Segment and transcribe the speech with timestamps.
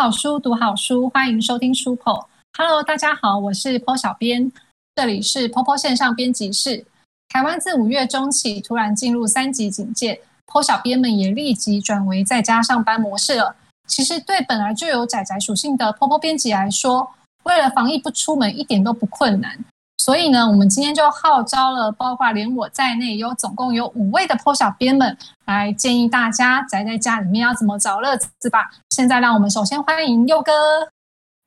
[0.00, 2.24] 好书，读好书，欢迎收听书 PO。
[2.56, 4.50] Hello，大家好，我是 PO 小编，
[4.94, 6.86] 这里是 PO PO 线上编辑室。
[7.28, 13.54] 台湾自五月中起突然进入三级警戒，PO 小编们也立即转为在家上班模式了。
[13.88, 17.10] 其实对本来就有仔仔属性的 PO PO 编辑来说，
[17.42, 19.62] 为了防疫不出门一点都不困难。
[20.00, 28.70] 所以呢，我们今天就号召了，包括连我在内，有总共有五位的 PO 小编们来建议大家宅在家里面要怎么找乐子吧。
[28.88, 30.52] 现在让我们首先欢迎佑哥，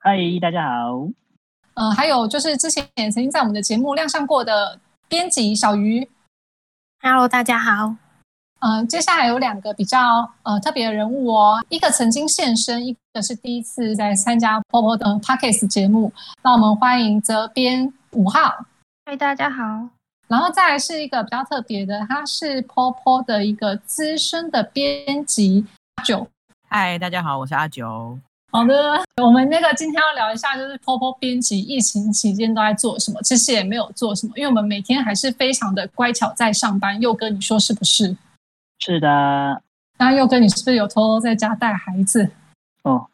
[0.02, 1.08] 嗨，大家好。
[1.74, 4.78] 呃，还有就是之前也曾经在我们的节目亮相过的
[5.08, 6.08] 编辑小鱼
[7.02, 7.96] ，Hello，大家好。
[8.60, 16.14] 呃，接下来有两个比较呃特别的人物哦，一个曾经现身，一个是第一次在参加 PO 的 Pockets 节目。
[16.44, 17.92] 那我们欢迎责编。
[18.14, 18.66] 五号，
[19.06, 19.64] 嗨，大家好。
[20.28, 25.66] 然后再来是一个比较特别的，他是 POPO 的一个资深的编辑
[25.96, 26.28] 阿九。
[26.70, 28.18] 嗨，大家好，我是阿九。
[28.52, 33.20] 好的，我们那个今天要聊一下，就是 POPO 编辑疫情期间都在做什么？
[33.24, 37.00] 其实也没有做什么，因为我们每天还是非常的乖巧在上班。
[37.02, 38.16] 佑哥，你说是不是？
[38.80, 39.62] 是的。
[39.98, 42.30] 那佑哥，你是不是有偷偷在家带孩子？
[42.84, 43.08] 哦。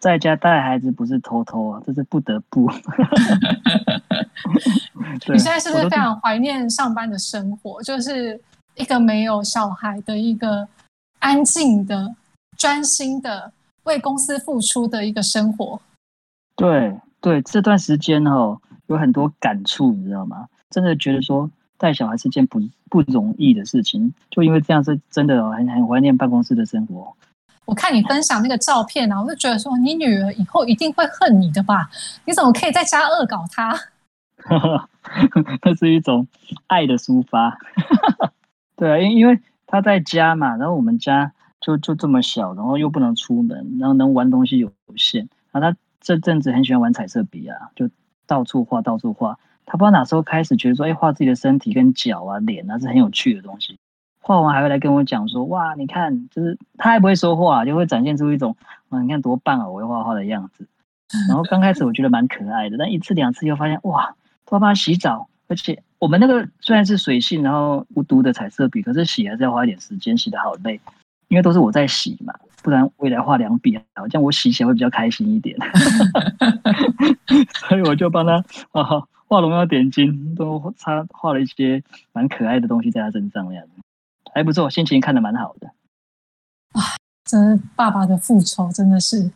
[0.00, 2.68] 在家带孩子不是偷偷啊，这是不得不。
[5.28, 7.82] 你现在是不是非常怀念上班的生活？
[7.82, 8.40] 就是
[8.76, 10.66] 一个没有小孩的一个
[11.18, 12.16] 安静的、
[12.56, 13.52] 专心的
[13.84, 15.78] 为公司付出的一个生活。
[16.56, 20.48] 对对，这段时间哦，有很多感触，你知道吗？
[20.70, 27.14] 真的觉得说带小孩是件不不容易的事情，就因为这样是真的很很怀念办公室的生活。
[27.70, 31.88] 我看你分享那个照片啊，我就觉得说，你女儿以后一定会恨你的吧？
[32.24, 33.78] 你怎么可以在家恶搞她？
[35.62, 36.26] 那是一种
[36.66, 37.56] 爱的抒发。
[38.74, 45.28] 对啊，因因为她在家嘛，然后我们家就就这么小，然后又不能出门，然后能玩东西有限。
[45.52, 47.88] 然后她这阵子很喜欢玩彩色笔啊，就
[48.26, 49.38] 到处画，到处画。
[49.64, 53.78] 她不知道哪时候开始觉得说，哎，画自己的身体跟脚啊、脸啊是很有趣的东西。
[54.20, 58.56] 画完还会来跟我讲说，哇，你看，就是他还不会说话，就会展现出一种，
[58.90, 60.66] 哇，你看多棒啊，我会画画的样子。
[61.28, 64.14] 然后刚开始我觉得蛮可爱的，但一次两次又发现，哇，
[64.46, 70.80] 都要帮他洗澡，而且我们那个虽然是水性，然后无毒的彩色笔，可是洗还是要花一点时间，洗的好累，
[71.26, 72.32] 因为都是我在洗嘛，
[72.62, 75.56] 不然未来画两笔，好像我洗起来会比较开心一点。
[77.68, 81.82] 所以我就帮他啊画龙要点睛，都插画了一些
[82.12, 83.72] 蛮可爱的东西在他身上那样子。
[84.34, 85.66] 还不错，心情看得蛮好的。
[86.72, 86.82] 啊，
[87.24, 87.36] 这
[87.74, 89.30] 爸爸的复仇真的是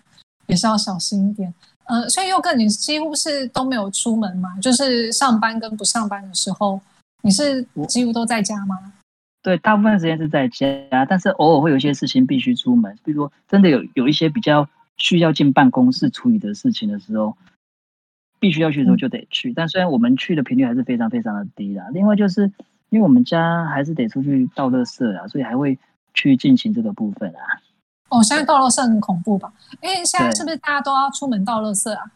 [0.47, 1.53] 也是要小心一点。
[1.84, 4.59] 呃，所以佑哥，你几乎是都没有出门嘛？
[4.60, 6.81] 就是上班跟不上班的时候，
[7.22, 8.94] 你是几乎都在家吗？
[9.43, 17.37] 对，大部分时间是在家，但是偶尔会有一些事情必须出门，比如说真的有有一些比较需要进办公室处理的事情的时候，
[18.38, 19.53] 必须要去的时候就得去。
[19.53, 21.88] 但虽然我们去的频率还是非常非常的低啦。
[21.93, 22.53] 另外就是。
[22.94, 25.77] 因为我们家还是得出去倒垃圾啊，所以还会
[26.15, 27.43] 去进行这个部分啊。
[28.09, 29.53] 哦，现在倒垃圾很恐怖吧？
[29.82, 32.09] 因为现在是不是大家都要出门倒垃圾啊？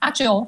[0.00, 0.46] 阿九，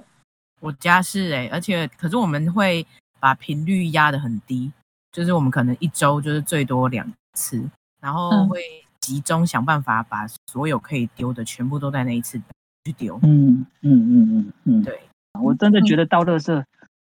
[0.61, 2.87] 我家是哎，而且可是我们会
[3.19, 4.71] 把频率压得很低，
[5.13, 7.67] 就是我们可能一周就是最多两次，
[8.03, 8.61] 然后会
[9.01, 12.39] 集中想办法把所有可以丢的全部都在那一次
[12.85, 13.19] 去丢。
[13.23, 15.01] 嗯嗯嗯嗯嗯，对，
[15.41, 16.63] 我真的觉得倒垃圾。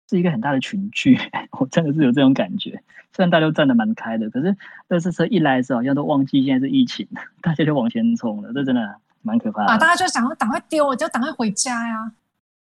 [0.09, 1.17] 是一个很大的群聚，
[1.59, 2.71] 我真的是有这种感觉。
[3.13, 4.55] 虽然大家都站得蛮开的，可是
[4.89, 7.07] 乐视车一来的时候，好像都忘记现在是疫情，
[7.41, 9.71] 大家就往前冲了，这真的蛮可怕的。
[9.71, 12.11] 啊，大家就想要赶快丢，我就赶快回家呀。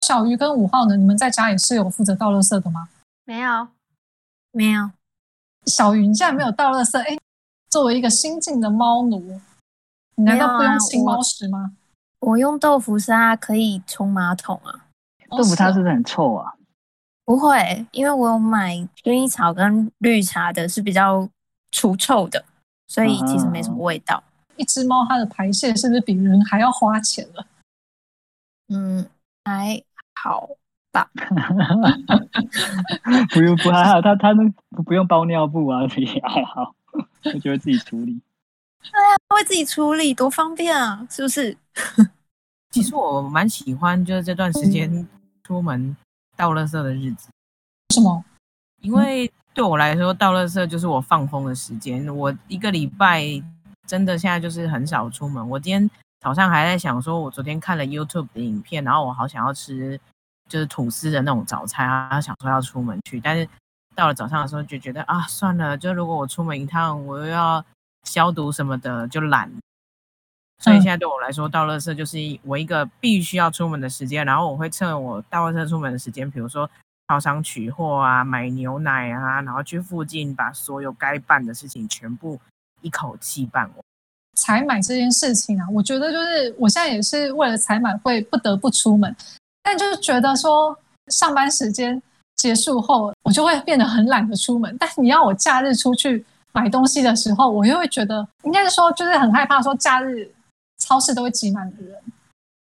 [0.01, 0.97] 小鱼跟五号呢？
[0.97, 2.89] 你们在家也是有负责倒垃圾的吗？
[3.23, 3.67] 没有，
[4.51, 4.91] 没有。
[5.65, 6.99] 小鱼，你竟然没有倒垃圾？
[6.99, 7.17] 哎，
[7.69, 9.39] 作为一个新进的猫奴，
[10.15, 11.71] 你难道不用清猫屎吗？
[12.19, 14.87] 我用豆腐砂可以冲马桶啊。
[15.29, 16.52] 豆腐砂是不是很臭啊？
[17.25, 21.29] 不会，因为我有买薰衣草跟绿茶的，是比较
[21.71, 22.43] 除臭的，
[22.87, 24.21] 所以其实没什么味道。
[24.57, 27.45] 一只猫它的排泄是不是比人还要花钱了？
[28.69, 29.07] 嗯，
[29.45, 29.81] 还
[30.13, 30.49] 好
[30.91, 31.09] 吧。
[33.33, 34.53] 不用不还好，它它能
[34.85, 36.75] 不用包尿布啊，也还好，
[37.23, 38.21] 它就会自己处理。
[38.81, 41.57] 对啊，它会自己处理，多方便啊，是不是？
[42.71, 45.07] 其实我蛮喜欢，就是这段时间
[45.43, 45.95] 出门。
[46.35, 47.29] 倒垃圾的日子，
[47.93, 48.23] 什么？
[48.81, 52.05] 因为对我来说，倒垃圾就是我放风的时间。
[52.15, 53.23] 我一个礼拜
[53.87, 55.47] 真的现在就是很少出门。
[55.49, 55.89] 我今天
[56.19, 59.99] 早上还在想，说我昨天看了 YouTube 的影片，然后我好想要吃
[60.49, 63.47] 就是吐司的那种早餐啊，想说要出门去，但是
[63.95, 67.63] 到了早上的时候就觉得啊，算了，就如果我出门一趟，我又要
[68.03, 69.51] 消毒什么的，就懒。
[70.63, 76.69] 所以现在对我来说，倒垃圾就是我一个必须要出门的时间，然后我会趁我倒垃圾出门的时间，比如说
[77.09, 82.39] 超商取货啊、买牛奶啊，然后去附近把所有该办的事情全部
[82.81, 83.73] 一口气办完。
[84.39, 89.13] 采买这件事情啊，我觉得就是我现在也是为了采买会不得不出门，
[89.61, 90.73] 但就是觉得说
[91.07, 92.01] 上班时间
[92.37, 94.73] 结束后，我就会变得很懒得出门。
[94.79, 100.32] 但你要我假日出去买东西的时候，我又会觉得，应该是说就是很害怕说假日。
[100.83, 101.97] 超市都会挤满的人，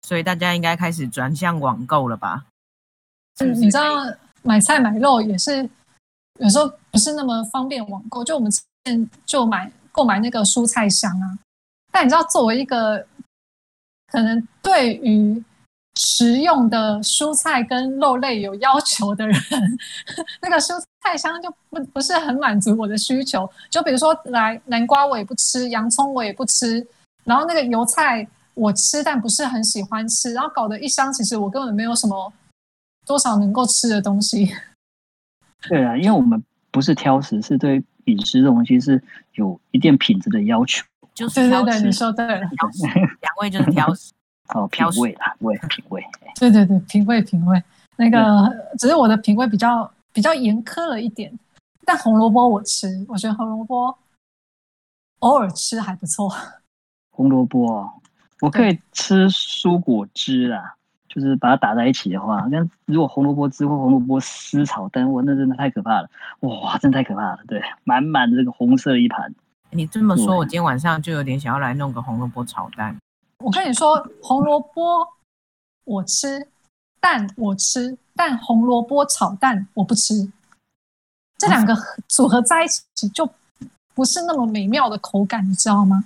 [0.03, 2.45] 所以大家应该开始转向网购了吧？
[3.39, 3.83] 嗯，你知道
[4.43, 5.69] 买菜买肉也是
[6.39, 11.37] 有时候不是那么方便网购，就我们之前就买购买那个蔬菜箱啊。
[11.91, 13.05] 但你知道，作为一个
[14.09, 15.43] 可能对于
[15.95, 19.37] 食用的蔬菜跟肉类有要求的人，
[20.41, 23.49] 那个蔬菜箱就不不是很满足我的需求。
[23.69, 26.87] 就比如说，来南瓜我也不吃，洋葱我也不吃。
[27.27, 32.31] 然后那个油菜我吃，但不是很喜欢吃，然后搞得一箱，其实我根本没有什么
[33.05, 34.51] 多少能够吃的东西。
[35.67, 36.41] 对啊，因为我们
[36.71, 39.03] 不是挑食，是对饮食这东西是
[39.33, 40.85] 有一定品质的要求。
[41.13, 44.13] 就是对对对，你说对了，挑食，两位就是挑食。
[44.55, 46.01] 哦，品味啦，味品味。
[46.39, 47.61] 对对对，品味品味。
[47.97, 48.49] 那个
[48.79, 51.37] 只是我的品味比较比较严苛了一点，
[51.83, 53.93] 但红萝卜我吃，我觉得红萝卜
[55.19, 56.33] 偶尔吃还不错。
[57.17, 57.91] 红萝卜哦，
[58.41, 60.75] 我可以吃蔬果汁啦，
[61.09, 66.09] 就是把它打在一起的话，那如果红萝卜汁或红萝卜丝炒蛋，哇，那真的太可怕了，
[66.41, 69.33] 哇，真太可怕了，对，满满的这个红色一盘。
[69.71, 72.95] 你这么说，我今天晚上就有点想要来弄个红萝卜炒蛋。
[73.43, 75.07] 我跟你说，红萝卜
[75.85, 76.47] 我吃，
[77.01, 80.31] 蛋我吃，但红萝卜炒蛋我不吃，
[81.39, 81.75] 这两个
[82.07, 83.27] 组合在一起就
[83.95, 86.03] 不是那么美妙的口感，你知道吗？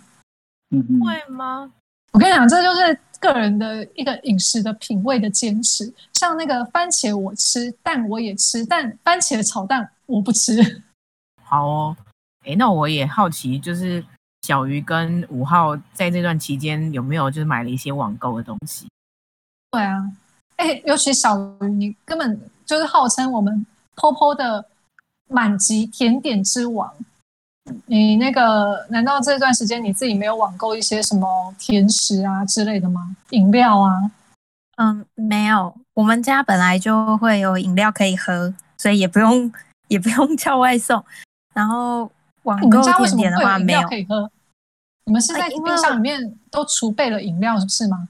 [0.71, 1.71] 会吗？
[2.13, 5.94] 我跟你讲，这就是个人的一个饮食的品味的坚持。
[6.13, 10.83] 像那个番茄，我吃，蛋我也吃，但番茄炒蛋我不吃。
[11.44, 11.97] 好哦，
[12.45, 14.03] 哎，那我也好奇，就是
[14.41, 18.88] 小鱼跟五号在这段期间有没有就是买了一些网购的东西？
[19.71, 20.12] 对啊，
[20.57, 23.65] 哎，尤其小鱼，你根本就是号称我们
[23.95, 24.65] POPO 的
[25.29, 26.94] 满级甜点之王。
[27.85, 33.15] 你那个难道这段时间你自己没有网购一些什么甜食啊之类的吗？
[33.29, 34.11] 饮料啊？
[34.77, 35.73] 嗯，没有。
[35.93, 39.51] 我们家本来就会有饮料可以喝，所以也不用
[39.89, 41.03] 也不用叫外送。
[41.53, 42.11] 然后
[42.43, 44.29] 网购甜点的话没有可以喝。
[45.05, 48.07] 你们是在冰箱里面都储备了饮料是吗？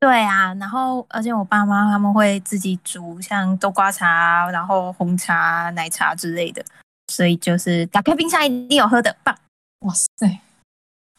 [0.00, 6.64] 对啊，然后而且我爸妈他们会自己煮，像豆瓜茶，然后红茶、奶茶之类的。
[7.08, 9.36] 所以就是打开冰箱一定有喝的，棒！
[9.80, 10.40] 哇塞，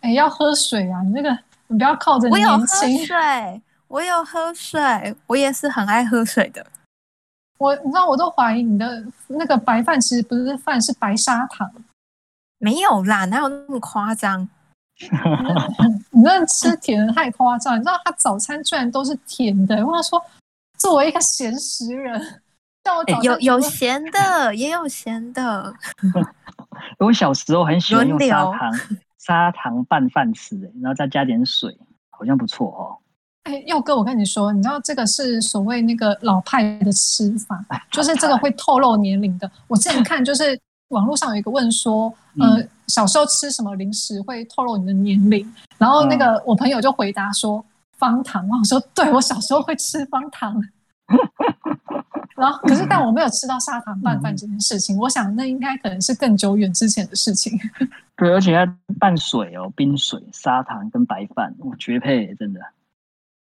[0.01, 1.01] 哎，要喝水啊！
[1.03, 1.37] 你那个，
[1.67, 6.65] 你不要靠着我有喝水，我有喝水，我也是很爱喝水的。
[7.57, 11.69] 我，你知道，我都怀疑你的那个白饭其实不是饭，是白砂糖。
[12.57, 14.47] 没有啦，哪有那么夸张？
[16.11, 17.75] 你那吃甜的太夸张！
[17.75, 20.21] 你知道他早餐居然都是甜的，我说
[20.77, 22.41] 作为一个咸食人。
[23.23, 25.73] 有有咸的，也有咸的。
[26.97, 28.79] 我小时候很喜欢用砂糖
[29.17, 31.77] 砂糖拌饭吃，哎，然后再加点水，
[32.09, 32.97] 好像不错哦。
[33.43, 39.49] 哎，佑哥，我跟你说，你知道这个是所谓那个老派的吃法，就是这个会透露年龄的。
[39.67, 45.53] 我之前看就是网络上有一个问说，呃，小时候吃什么零食会透露你的年龄？
[45.77, 47.63] 然后那个我朋友就回答说
[47.97, 50.61] 方糖， 我说对我小时候会吃方糖。
[52.39, 54.97] 然后，可是，但我没有吃到砂糖拌饭这件事情。
[54.97, 57.59] 我想，那应该可能是更久远之前的事情。
[58.15, 58.65] 对，而且要
[58.97, 62.61] 拌水哦，冰水、砂糖跟白饭，我绝配，真的。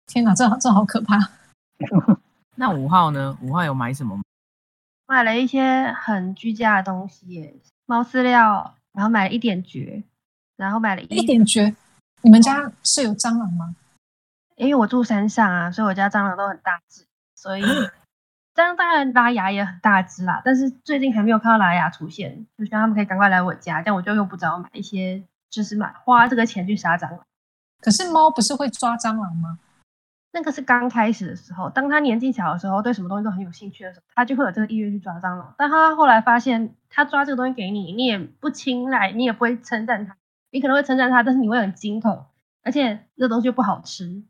[0.06, 1.18] 天哪，这这好可怕！
[2.56, 3.36] 那五号呢？
[3.40, 4.20] 五号有买什么？
[5.06, 10.02] 买了一些很居家的东西，猫饲料，然后买了一点绝，
[10.56, 11.74] 然后买了一点绝。
[12.20, 13.74] 你们家是有蟑螂吗？
[14.56, 17.62] 因为我住山上啊，所以我家蟑螂都很大只，所以。
[18.54, 27.20] 当当然拉牙也很大只啦，但是最近还没有看到拉牙出现，就希望他们可以赶快来我家，这样我就用不着买一些，就是买花这个钱去杀蟑螂。
[27.80, 29.58] 可是猫不是会抓蟑螂吗？
[30.32, 35.54] 那个是刚开始的时候，当它年纪小的时候，对什么东西都很有兴趣的时候，它就会有这个意愿去抓蟑螂。
[35.58, 40.16] 但它后来发现，它抓这个东西给你，你也不青睐，你也不会称赞它，
[40.50, 42.26] 你可能会称赞它，但是你会很惊恐，
[42.62, 44.24] 而且那东西又不好吃。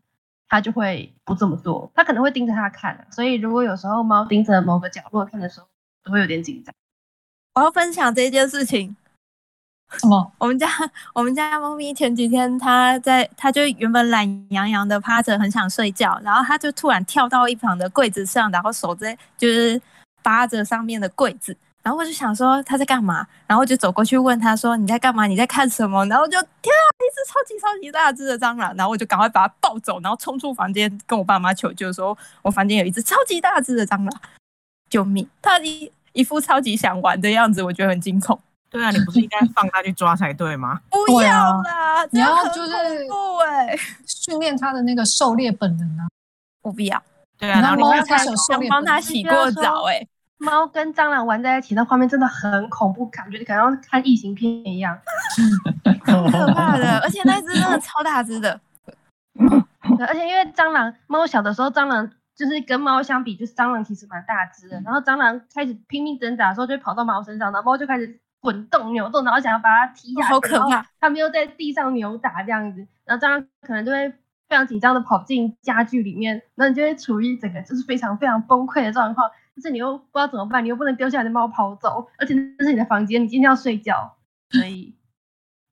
[0.48, 5.66] 他就会不这么做，它可能会盯着它看，所以如果有时候猫盯着某个角落看的时候，
[6.04, 6.74] 都会有点紧张。
[7.54, 8.94] 我要分享这件事情，
[9.98, 10.32] 什么？
[10.38, 10.68] 我们家
[11.12, 19.80] 我们家猫咪前几天它在，它就原本懒洋洋的趴着，很想睡觉，然后它就突然跳到一旁的柜子上，然后手在就是
[20.22, 25.26] 扒着上面的柜子，然后我就想说他在干嘛，然后就走过去问他说你在干嘛？
[25.26, 26.04] 你在看什么？
[26.06, 34.20] 然后就天啊，一只超级超级大只的蟑螂，然后我就赶快把它抱走，然后冲出房间跟我爸妈求救，说我房间有一只超级大只的蟑螂，
[34.88, 35.28] 救命！
[35.42, 38.40] 它一一副超级想玩的样子，我觉得很惊恐。
[38.70, 40.80] 对啊，你不是应该放它去抓才对吗？
[41.06, 41.28] 不要
[41.62, 42.72] 啦，你要很就是
[44.06, 46.08] 训练它的那个狩猎本能啊！
[46.62, 47.00] 我不要，
[47.38, 50.04] 对啊，然后你看猫它有狩想帮它洗过澡哎、
[50.44, 54.96] 猫跟蟑螂玩在一起，那画面真的很恐怖，感觉感觉像看异形片一样。
[55.84, 58.60] 很可怕的，而且那只真的超大只的，
[59.96, 64.80] 对，而且因为蟑螂，猫小的时候，蟑螂就是跟猫相比，就是蟑螂其实蛮大只的。
[64.84, 70.86] 然后蟑螂开始拼命挣扎的时候，就会跑到猫身上，然后猫就开始滚动扭动，然后想要把它踢下去，好可怕。
[71.00, 74.08] 它们又在地上扭打这样子，然后蟑螂可能就会
[74.48, 84.16] 非常紧张的跑进家具里面，那你就会处于整个就是非常非常崩溃的状况，就是你又不知道怎么办，你又不能丢下你的猫跑走，而且这是你的房间，你今天要睡觉，
[84.50, 84.94] 所以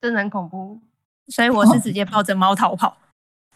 [0.01, 0.81] 真的很恐怖。
[1.29, 2.97] 所以我是直接抱着猫逃跑。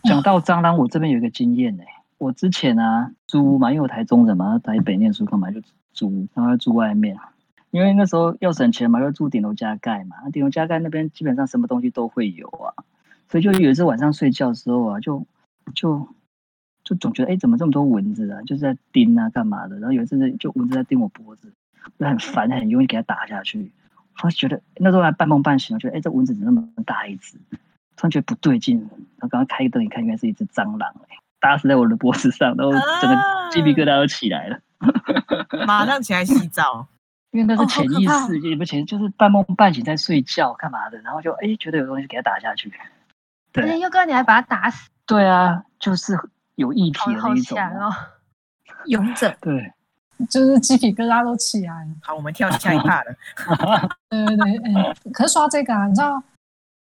[0.04, 1.82] 讲到蟑螂，我这边有一个经验呢、
[2.18, 5.60] 我之前啊租嘛，因为我台中人嘛，台北念书干嘛就
[5.92, 7.16] 租，然后要住外面。
[7.72, 12.72] 因为那时候要省钱嘛，要住顶楼加盖嘛，顶楼加盖那边基本上什么东西都会有啊，
[13.28, 15.26] 所以就有一次晚上睡觉的时候啊，就
[15.74, 16.08] 就
[16.86, 21.52] 就总觉得哎、诶怎么这么多蚊子啊，就是在叮啊干嘛的，然后有一阵子就蚊子在叮我脖子，
[21.98, 23.72] 就很烦，很容易给它打下去。
[24.22, 27.36] 我觉得那时候还半梦半醒，我觉得哎、诶这蚊子怎么那么大一只？
[27.96, 33.16] 突然觉得不对劲，然后刚刚开灯一看，原来是一只蟑螂、欸，打死在我的脖子上，然后整个
[33.50, 34.60] 鸡皮疙瘩都起来了。
[35.66, 36.86] 马上起来洗澡。
[37.32, 42.72] 因为那是潜意识，也不潜，就是半梦半醒在睡觉干嘛的，然后就哎、觉得有东西给它打下去。
[43.52, 46.18] 对佑哥你还把它打死，对啊，就是
[46.56, 47.88] 有议题好好的那种啊。
[47.88, 47.94] 哦！
[48.86, 49.72] 勇者，对，
[50.28, 51.90] 就是鸡皮疙瘩都起来了。
[52.02, 53.16] 好，我们跳下一趴了。
[54.10, 56.22] 对对对，哎、可是说到这个啊，你知道，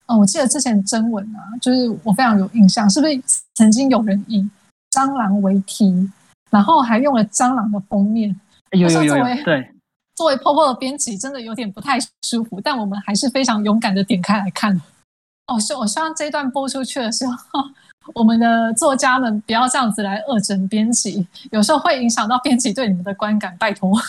[0.07, 3.21] 呃，我记得之前征文啊，就是我非常有印象，是不是
[3.53, 4.49] 曾经有人以
[4.91, 6.11] 蟑螂为题，
[6.49, 8.37] 然后还用了蟑螂的封面？
[8.71, 9.73] 有有有对，
[10.15, 14.81] 作为 POPO 的编辑，真的有点不太舒服，但我们还是非常勇敢的点开来看。
[15.47, 17.35] 哦，希我希望这一段播出去的时候，
[18.13, 23.93] 我们的作家们不要这样子来恶整编辑，有时候会影响到编辑对你们的观感，拜托。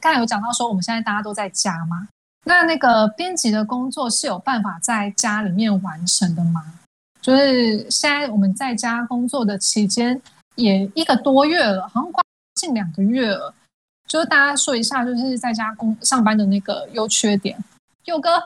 [0.00, 2.08] 刚才有讲到说，我们现在大家都在家吗，
[2.44, 6.62] 那那个编辑的工作是有办法在家里面完成的吗？
[7.20, 10.20] 就是现在我们在家工作的期间
[10.54, 12.22] 也一个多月了，好像快
[12.54, 13.54] 近两个月了。
[14.06, 17.56] 就是大家说一下，就是在家工上班的那个优缺点。
[18.06, 18.42] 佑哥，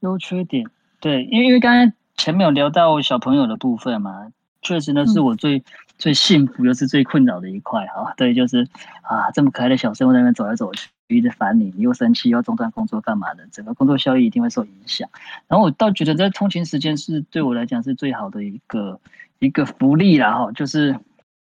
[0.00, 0.68] 优缺点，
[1.00, 5.64] 对，因为因为刚才前面有聊到小朋友的部分嘛，确实呢是嗯我最、
[5.96, 8.12] 最幸福又是最困扰的一块哈。
[8.16, 8.68] 对，就是
[9.02, 15.08] 啊，这么可爱的小生物在那边走来走去，一直烦你，你又生气，又要中断工作干嘛的，整个工作效率一定会受影响。
[15.46, 19.00] 然后我倒觉得在通勤时间是对我来讲是最好的一个
[19.38, 20.98] 一个福利啦哈，就是。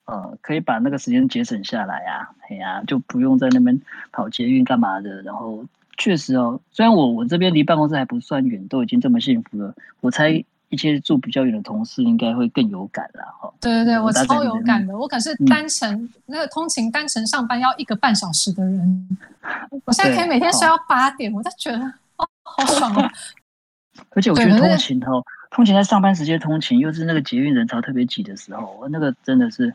[0.05, 5.63] 呃，可以把那个时间节省下来啊，哎呀、就不用在那边跑捷运干嘛的，然后
[5.97, 10.43] 确实哦，虽然我我这边离办公室还不算远，都已经这么幸福了，我猜
[10.73, 13.23] 一些住比较远的同事应该会更有感啦。
[13.39, 13.53] 哈。
[13.61, 14.97] 对对对，我超有感的。
[14.97, 19.17] 我可是嗯单程、那个通勤单程上班要一个半小时的人，
[19.85, 21.77] 我现在可以每天睡到八点，我就觉得
[22.17, 23.09] 哦，好爽哦。
[24.15, 29.71] 而且我觉得通勤哦，通勤在上班时间通勤，又是那个捷运人潮特别挤的时候，那个真的是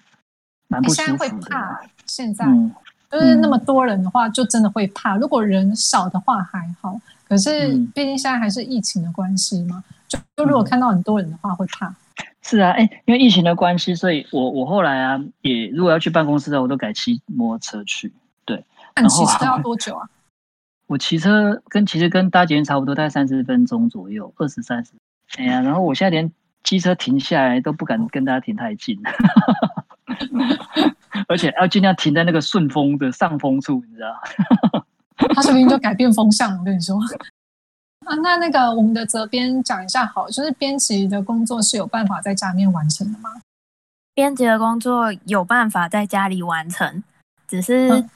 [0.67, 1.57] 蛮不你现在会舒服的
[2.05, 2.71] 现在、嗯，
[3.11, 5.17] 就是那么多人的话，就真的会怕。
[5.17, 11.95] 如果人少的话还好，可是嗯毕竟现在还是疫情的关系嘛，就就如果看到很多人的话会怕。
[12.43, 18.13] 是啊，哎，因为疫情的关系，所以我我后来啊，也如果要去办公室的，我都改骑摩托车去。
[18.45, 18.65] 对
[18.97, 20.09] 那你骑车要多久啊？
[20.89, 24.93] 我骑车跟其实跟搭捷运差不多，大概三十分钟左右，二十三十。
[25.37, 26.33] 哎呀，然后我现在连
[26.65, 28.99] 机车停下来都不敢跟大家停太近，
[31.29, 34.85] 而且要尽量停在那个顺风的上风处，你知道？
[35.35, 36.57] 他说不定就改变风向。
[36.59, 36.99] 我跟你说。
[38.09, 43.31] 啊，那那个我们的责编讲一下好，就是编辑的工作是有办法在家里面完成的吗？
[44.15, 47.05] 编辑的工作有办法在家里完成，
[47.47, 48.11] 只是嗯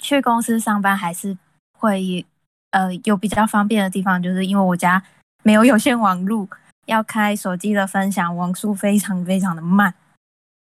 [0.00, 1.38] 去公司上班还是
[1.78, 2.26] 会
[2.72, 5.02] 呃有比较方便的地方，就是因为我家
[5.44, 6.48] 没有有线网路，
[6.86, 9.94] 要开手机的分享，网速非常非常的慢。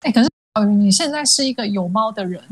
[0.03, 2.43] 哎，可是小鱼，你现在是一个有猫的人，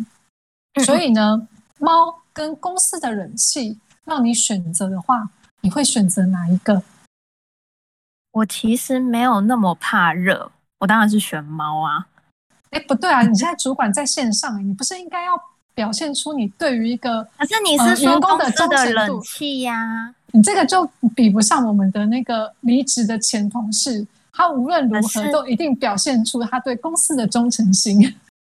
[0.74, 1.46] 嗯所以呢，
[1.78, 6.82] 猫跟公司的人气，让你选择的话，你会选择哪一个？
[8.32, 12.06] 我其实没有那么怕热，我当然是选猫啊。
[12.70, 13.22] 哎，不对啊！
[13.22, 15.32] 你现在主管在线上，你不是应该要
[15.74, 17.26] 表现出你对于一个？
[17.38, 20.14] 可是你是说公司的冷气呀？
[20.32, 20.84] 你这个就
[21.16, 28.14] 比不上我们的那个离职的前同事，他无论如何都一定表现出他对公司的忠诚心。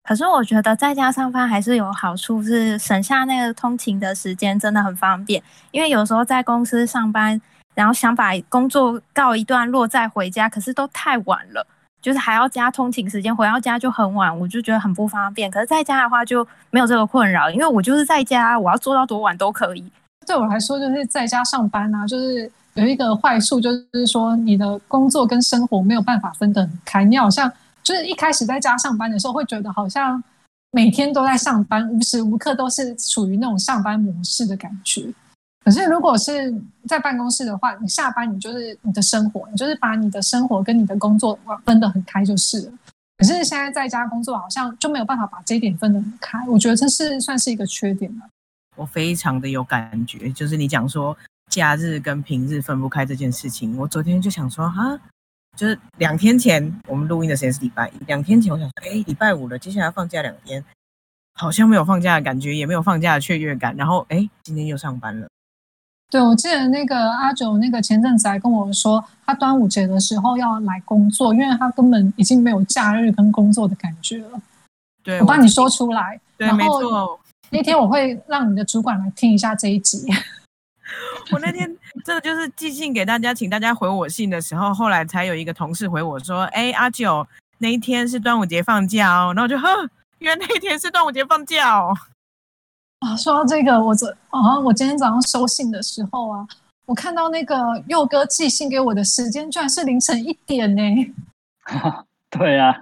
[0.09, 5.43] 可是我觉得在家上班还是有好处，是省下那个通勤的时间，真的很方便。
[5.71, 7.39] 因为有时候在公司上班，
[7.75, 11.67] 然后想把工作告一段落再回家，可是都太晚了。
[12.01, 15.51] 就是还要加通勤时间，回到家就很晚，我就觉得很不方便。
[15.51, 19.85] 可是在家的话就没有这个困扰，因为我就是在家，我要做到多晚都可以。
[20.27, 27.05] 对我来说，就是在家上班啊，就是有一个坏处，就是说你的工作跟生活没有办法分得很开。
[27.05, 27.53] 你好像
[27.89, 30.23] 就是一开始在家上班的时候，会觉得好像
[30.73, 35.11] 每天都在上班，无时无刻都是处于那种上班模式的感觉。
[35.65, 36.55] 可是，如果是
[36.87, 42.73] 在办公室的话，你下班你就是你的生活，你就是把你的生活跟你的工作分得很开就是了。
[43.17, 46.39] 可是现在在家工作，好像就没有办法把这一点分得很开。
[46.47, 48.27] 我觉得这是算是一个缺点了。
[48.77, 51.17] 我非常的有感觉，就是你讲说
[51.51, 55.01] 假日跟平日分不开这件事情，我昨天就想说啊，
[55.59, 60.65] 就是两天前我们录音的时间是礼拜一，两天前我想说，哎，礼拜五了，接下来放假两天，
[61.35, 65.27] 好像没有放假的感觉，也没有放假的雀跃感，然后哎，今天又上班了。
[66.11, 74.41] 对，我记得那个阿九，那个前阵子还跟我说，他端午节的时候要来工作，因为他根本已经没有假日跟工作的感觉了。
[75.03, 76.21] 对，我帮你说出来。
[76.37, 77.19] 对，没错。
[77.51, 80.07] 那天我会让你的主管来听一下这一集。
[81.33, 81.67] 我那天
[82.05, 87.27] 真的就是寄信给大家，请大家回我信的时候，后来才有一个同事回我说：“哎，阿九，
[87.59, 89.69] 那一天是端午节放假哦。”然后就呵，
[90.19, 91.95] 原来那一天是端午节放假哦。
[93.01, 96.47] 啊，说到这个，我昨啊，我今天早上收信的时候啊，
[96.87, 101.15] 我看到那个佑哥寄信给我的时间，居然是凌晨一点呢。
[102.31, 102.75] 对啊，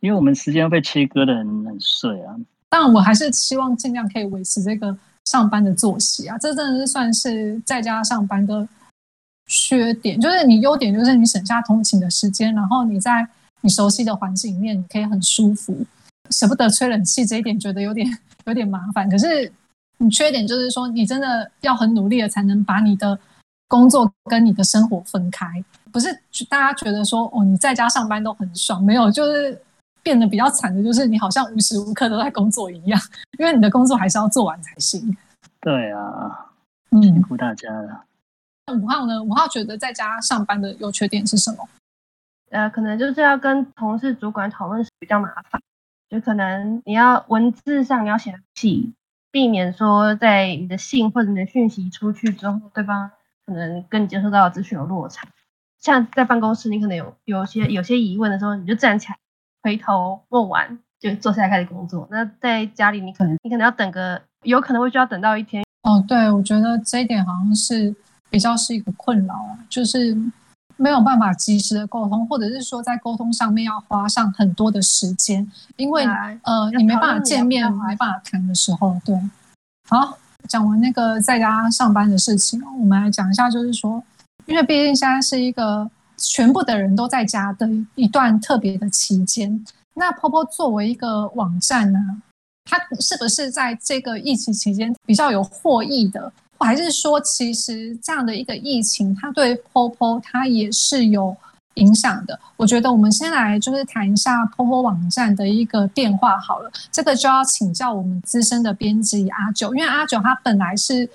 [0.00, 2.36] 因为我们时间被切割的很很碎啊。
[2.68, 6.36] 但我还是希望尽量可以维持这个上班的作息啊。
[6.38, 8.66] 这真的是算是在家上班的
[9.46, 13.26] 缺点，就是你优点就是你省下通勤的时间，然后你在
[13.60, 15.84] 你熟悉的环境里面，你可以很舒服，
[16.30, 18.06] 舍不得吹冷气这一点，觉得有点
[18.46, 19.08] 有点麻烦。
[19.08, 19.52] 可是。
[19.98, 23.16] 你缺点就是说，你真的要很努力的才能把你的
[23.68, 25.46] 工作跟你的生活分开。
[25.92, 26.12] 不是
[26.48, 29.56] 大家觉得说，哦，你在家上班都很爽，没有，就是
[30.04, 33.00] 变得比较惨的，就是你好像无时无刻都在工作一样，
[33.38, 35.16] 因为你的工作还是要做完才行。
[35.60, 36.52] 对啊，
[37.02, 38.04] 辛苦大家了。
[38.66, 39.22] 那五号呢？
[39.22, 41.68] 五号觉得在家上班的优缺点是什么？
[42.50, 45.60] 呃，可能就是要跟同事、主管讨论是比较麻烦，
[46.08, 48.92] 就可能你要文字上你要写细。
[49.30, 53.10] 避免说在你的信或者你的讯息出去之后，对方
[53.44, 55.26] 可能跟你接收到的资讯有落差。
[55.80, 59.18] 像在办公室，你可能有有些有些疑问的时候，你就站起来，
[59.64, 62.06] 回头问完就坐下来开始工作。
[62.10, 65.64] 那在家里，你可能你可能要等个，有可能会需要等到一天。
[65.82, 67.92] 哦，对，我觉得这一点好像是
[68.30, 70.16] 比较是一个困扰啊，就是。
[70.76, 76.04] 没有办法及时的沟通，或者是说在沟通上面要花上很多的时间，因为
[76.42, 79.16] 呃你没办法见面，没办法谈的时候，对。
[79.88, 84.02] 好，讲完那个在家上班的事情，我们来讲一下，就是说，
[84.46, 85.88] 因为毕竟现在是一个
[86.28, 91.98] 全部的人都在家的一段特别的期间，那 Popo 作为一个网站呢，
[92.64, 96.32] 它是不是在这个疫情期间比较有获益的？
[96.58, 101.36] 还是说，其实这样的一个疫情，它对 POPO 它也是有
[101.74, 102.38] 影响的。
[102.56, 106.70] 我觉得我们先来就是谈一下 POPO 网站的一个变化好了。
[106.90, 111.06] 这个就要请教我们资深的编辑阿九，因为阿九他本来是，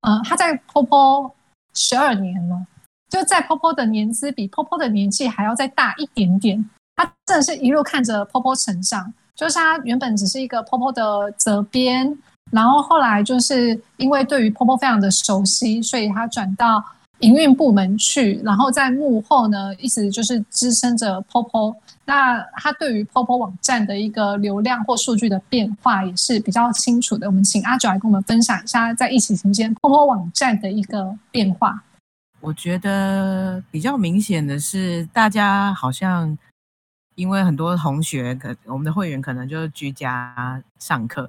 [0.00, 1.30] 呃，他在 POPO
[1.74, 2.66] 十二年了，
[3.08, 6.68] 就在 POPO 的年资比 POPO 的年纪还要再大一点点。
[6.96, 12.16] 他真的是一路看着 POPO 成长，就是他原本只是一个 POPO 的责编。
[12.52, 16.82] 然后后来就是因为对于 POPO 非常的熟悉，所以他转到
[17.18, 21.74] 营运部门去，然后在幕后呢一直就是支撑着 POPO。
[22.04, 27.26] 那他对于 POPO 网站的一个流量或数据的变化也是比较清楚的。
[27.26, 31.82] 我们请阿九来跟我们分享一下在疫情期间 POPO 网站的一个变化。
[32.46, 36.38] 我觉得比较明显的是，大家好像
[37.16, 41.28] 因为很多同学可我们的会员可能就居家上课。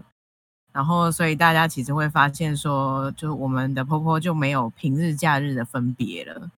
[0.72, 6.52] 然后，所以大家其实会发现说，就我们的婆婆就没有平日假日的分别了。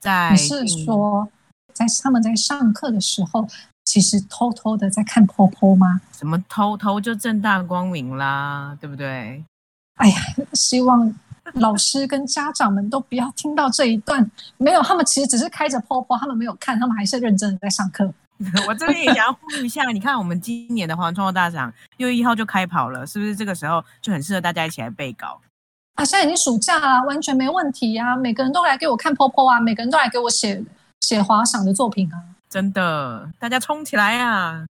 [0.00, 1.28] 在你是说，
[1.72, 3.46] 在他们在上课的时候，
[3.84, 6.00] 其实偷偷的在看婆婆吗？
[6.10, 9.44] 什么偷偷就正大光明啦，对不对？
[9.94, 10.16] 哎呀，
[10.54, 11.14] 希望
[11.52, 14.28] 老师跟家长们都不要听到这一段。
[14.56, 18.12] 没有，他们其实只是开着 POPO，他们没有看，他们还是认真的在上课。
[18.66, 25.40] 我这边也想要呼吁一下，你看我们今年的华文创作大赏六月一号就开跑了，是不是这个时候就很适合大家一起来背稿？
[25.94, 28.16] 啊，现在已经暑假了，完全没问题啊！
[28.16, 30.60] 每个人都来给我看 POPO 啊，每个人都来给我写
[31.02, 32.18] 写华赏的作品啊！
[32.50, 34.66] 真的，大家冲起来呀！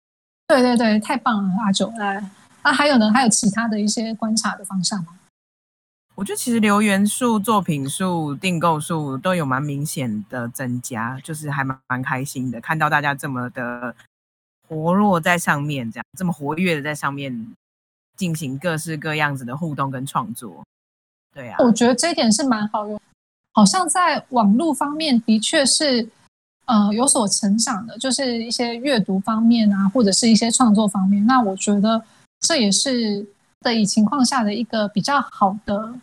[0.48, 2.22] 对对对，太棒了，阿九来。
[2.62, 3.10] 那还有呢？
[3.14, 5.14] 还有其他的一些观察的方向吗？
[6.16, 13.96] 我觉得其实留言数、作品数、订购数都有蛮明显的增加，就是还蛮蛮开心的，看到大家这么的
[14.68, 17.48] 活络在上面，这样这么活跃的在上面
[18.16, 20.64] 进行各式各样子的互动跟创作。
[21.34, 23.02] 对啊，我觉得这一点是蛮好用，
[23.54, 26.08] 好像在网络方面的确是
[26.66, 31.26] 呃有所成长的，就是一些阅读方面啊，或者是一些创作方面。
[31.26, 32.04] 那我觉得
[32.42, 33.26] 这也是
[33.72, 35.94] 的情况下的一个比较好的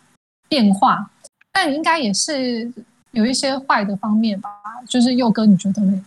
[0.49, 1.09] 变化，
[1.51, 2.71] 但应该也是
[3.11, 4.49] 有一些坏的方面吧。
[4.87, 6.05] 就是佑哥，你觉得呢？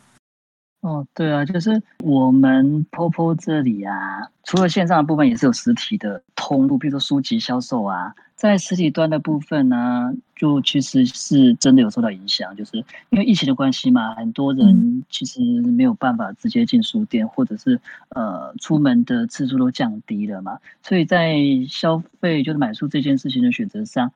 [0.81, 8.15] 哦，对啊，就是我们 POPO 这里啊，除了线上的部分，也是有实体的通路，比如说书籍销售啊。
[8.37, 12.79] 在实体端的部分呢，就其实是真的有受到影响，就是
[13.11, 21.37] 因为疫情的关系嘛，很多人其实没有办法直接进书店，或者是呃出门的次数都降低了嘛，所以在
[21.69, 24.13] 消费就是买书这件事情的选择上。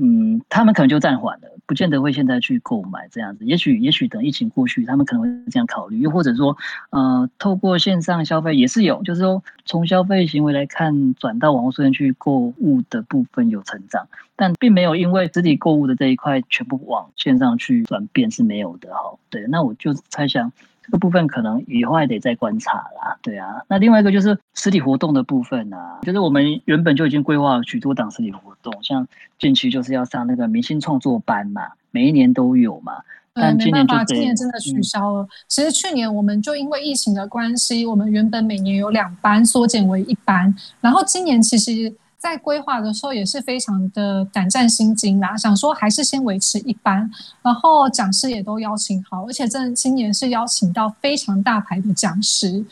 [0.00, 3.44] 嗯，他们可能就暂缓了，不见得会现在去购买这样子。
[3.44, 5.98] 也许，也许等疫情过去，他们可能会这样考虑。
[5.98, 6.56] 又或者说，
[6.90, 14.06] 呃，透过线上消费也是有，就是说从消费行为来看，转到网络书店去购物的部分有成长，
[14.36, 19.18] 但并没有因为实体购物的这一块全部往线上去转变是没有的哈。
[19.30, 20.52] 对，那我就猜想。
[20.88, 23.62] 这个部分可能以后还得再观察啦，对啊。
[23.68, 29.06] 那另外一个就是实体活动的部分啊，就是我们原本就已经规划了许多档实体活动，像
[29.38, 32.94] 近期就是要上那个明星创作班嘛，每一年都有嘛。
[33.34, 35.28] 但没办法，今年真的取消了。
[35.46, 41.94] 其实去年我们就因为疫情的关系，我们原本每年有两班，缩减为一班，然后今年其实。
[42.18, 47.08] 在规划的时候也是非常的胆战心惊啦，想说还是先维持一般，
[47.42, 52.64] 然后讲师也都邀请好，而且这今年是邀请到非常大牌的讲师，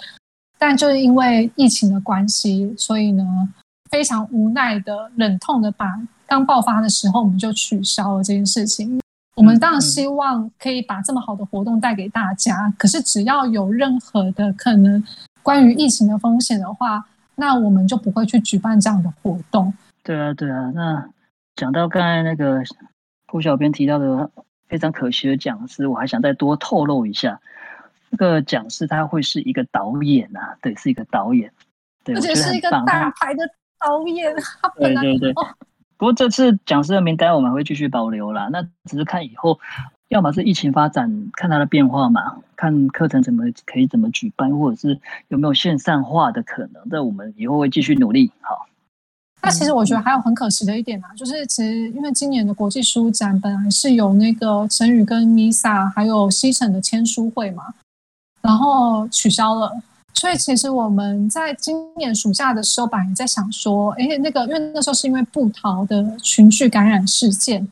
[0.59, 3.25] 但就是因为疫情的关系，所以呢
[3.89, 5.87] 非常无奈的、忍痛的把
[6.27, 9.01] 刚爆发的时候我们就取消了这件事情。
[9.37, 15.03] 我们当然希望可以把这么好的活动带给大家，可是只要有任何的可能
[15.45, 17.07] 关于疫情的风险的话。
[17.37, 19.73] 那我们就不会去举办这样的活动。
[20.03, 20.71] 对啊，对啊。
[20.75, 21.09] 那
[21.55, 22.63] 讲到刚才那个
[23.27, 24.31] 郭小编提到的
[24.69, 27.41] 非常可惜的讲师，我还想再多透露一下，
[28.11, 31.53] 这个讲师他会是一个导演啊，对，是一个导演，
[32.05, 34.35] 对，而且是一个大牌的导演。
[34.79, 35.33] 对对对。
[35.99, 39.59] 不过这次讲师的名单我们会继续保留啦，那只是看以后。
[40.09, 46.89] 要么是疫情发展，看它的变化嘛，看课程怎么可以怎么举办，或者是有没有线上化的可能。
[46.89, 48.31] 这我们以后会继续努力。
[48.41, 48.67] 好，
[49.43, 57.75] 那其实我觉得还有很可惜的一点啊，就是其实因为今年的国际书展本来是有那个陈宇跟 Misa 还有西城的签书会嘛，
[58.43, 59.73] 然后取消了。
[60.15, 67.67] 所以其实我们在今年暑假的时候，本来在想说，哎，那个因为那时候是因为布桃的群聚感染事件。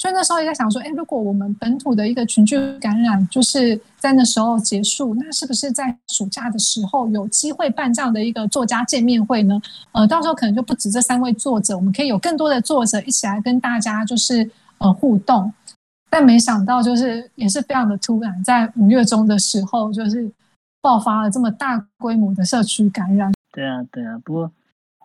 [0.00, 9.60] 所以那时候也在想说，哎，如果我们本土的一个群聚感染就是在那时候结束，那是不是在暑假的时候有机会办这样的一个作家见面会呢？
[9.92, 15.52] 呃，到时候可能就不止这三位作者，我们可以有更多的作者一起来跟大家就是呃互动。
[16.08, 20.32] 但没想到就是也是非常的突然，在五月中的时候就是
[20.80, 23.30] 爆发了这么大规模的社区感染。
[23.52, 24.50] 对啊，对啊，不过。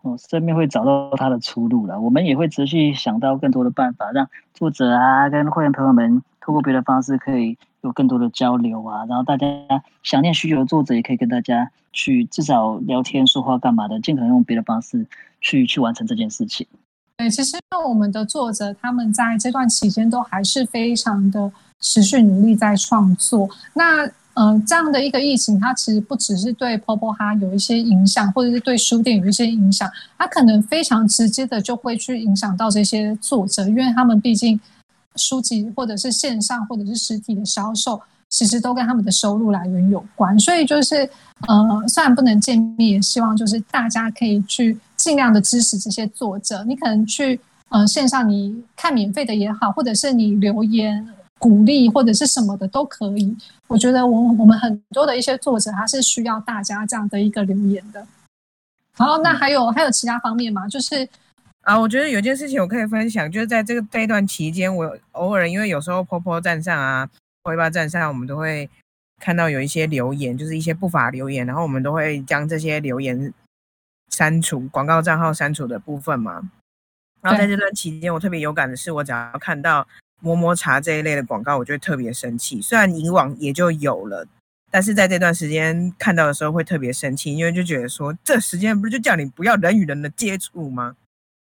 [0.05, 1.99] 哦，生命会找到他的出路了。
[1.99, 9.03] 我们也会持续想到更多的办法，让作者啊跟会员朋友们通过别的方式可以有更多的交流啊。
[9.09, 9.47] 然后大家
[10.03, 15.07] 想念许久的作者，也可以跟大家去至少聊天说话干嘛的，尽可能用别的方式
[15.41, 16.67] 去去完成这件事情。
[17.17, 23.49] 对，其实我们的作者他们在这段期间都还是非常的持续努力在创作。
[23.73, 34.59] 那嗯，这样的一个疫情，它其实不只是对 Popo 哈有一些影响，或者是对书店有一些影响，它可能非常直接的就会去影响到这些作者，因为他们毕竟
[35.15, 40.37] 书籍或者是线上或者是实体的销售，其实都跟他们的收入来源有关。
[40.37, 41.09] 所以就是，
[41.47, 46.61] 呃，虽然不能见面，也希望就是大家可以去尽量的支持这些作者。
[46.65, 51.07] 你可能去，呃，线上你看免费的也好，或者是你留言。
[51.45, 58.03] 鼓励或者是什么的都可以，我觉得我我们很多的一些作者他是需要大家这样的一个留言的。
[58.93, 60.67] 好，那还有还有其他方面吗？
[60.67, 61.07] 就是
[61.61, 67.07] 啊，我觉得有件事情我可以分享，就是在这个这一段期间，我偶尔因为有时候婆婆站上啊，
[67.43, 68.67] 尾巴站上，我们都会
[69.19, 73.31] 看到有一些留言，就是一些不法留言，然后我们都会将这些留言
[74.09, 76.49] 删除，广告账号删除的部分嘛。
[77.21, 79.87] 然后在这段期间，我特别有感的是，我只要看到
[80.25, 82.59] 摸摸茶这一类的广告，我就会特别生气。
[82.59, 84.25] 虽然以往也就有了，
[84.71, 90.95] 但是在这段时间看到的时候会特别生气，因为就觉得说，这时间不是就叫你不要人与人的接触吗？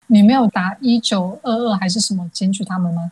[0.06, 3.10] 你没有打一九二二还是什么检举他们吗？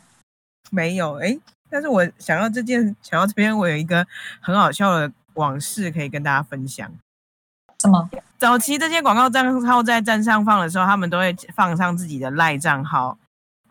[0.71, 1.37] 没有，哎，
[1.69, 4.07] 但是我想到这件，想到这边，我有一个
[4.39, 6.89] 很好笑的往事可以跟大家分享。
[7.81, 8.09] 什么？
[8.39, 13.17] 早期这些广告账号在站上放的时候，他们都会放上自己的赖账号，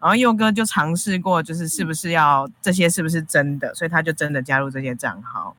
[0.00, 5.54] 然后佑哥就尝试过，就是是不是要这些是不是真的，所以他就真的加入这些账号，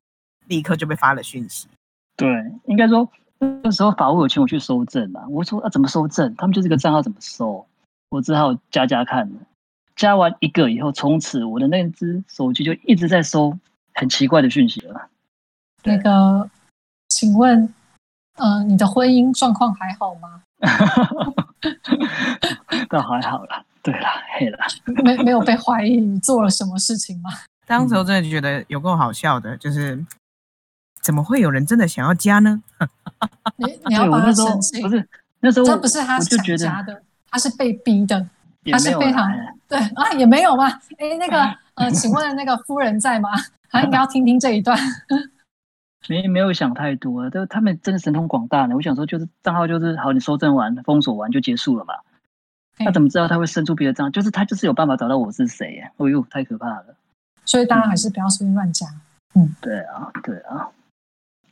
[0.47, 1.67] 立刻就被发了讯息。
[2.15, 2.29] 对，
[2.65, 3.07] 应该说
[3.63, 6.33] 那时候法务有请我去收证嘛，我说啊怎么收证？
[6.35, 7.65] 他们就这个账号怎么收？
[8.09, 9.29] 我只好加加看
[9.95, 13.57] 加完一个以后，从此我的那只手机就一直在收
[13.95, 15.09] 很奇怪的讯息了。
[15.83, 16.49] 那个，
[17.09, 17.73] 请问，
[18.35, 20.41] 呃，你的婚姻状况还好吗？
[22.89, 24.57] 倒还好啦，对了，黑了，
[25.01, 27.29] 没没有被怀疑你做了什么事情吗？
[27.65, 30.05] 当时我真的觉得有够好笑的，就是
[31.01, 32.61] 怎么会有人真的想要加呢？
[33.55, 35.07] 你你要把他澄清，不是
[35.39, 38.27] 那时候这不是他想加的，他是被逼的，
[38.69, 39.31] 他是非常
[39.69, 40.67] 对啊，也没有嘛。
[40.97, 41.41] 哎，那个
[41.75, 43.29] 呃，请问那个夫人在吗？
[43.69, 44.77] 他应该要听听这一段。
[46.09, 48.75] 没没有想太多，都他们真的神通广大呢。
[48.75, 51.93] 我想说，就是账号就是好，你收证完封锁完就结束了嘛。
[52.79, 54.11] 他怎么知道他会伸出别的账？
[54.11, 55.91] 就是他就是有办法找到我是谁耶？
[55.97, 56.95] 哎呦，太可怕了！
[57.45, 58.85] 所以大家还是不要随便乱加。
[59.35, 60.69] 嗯，对啊，对啊。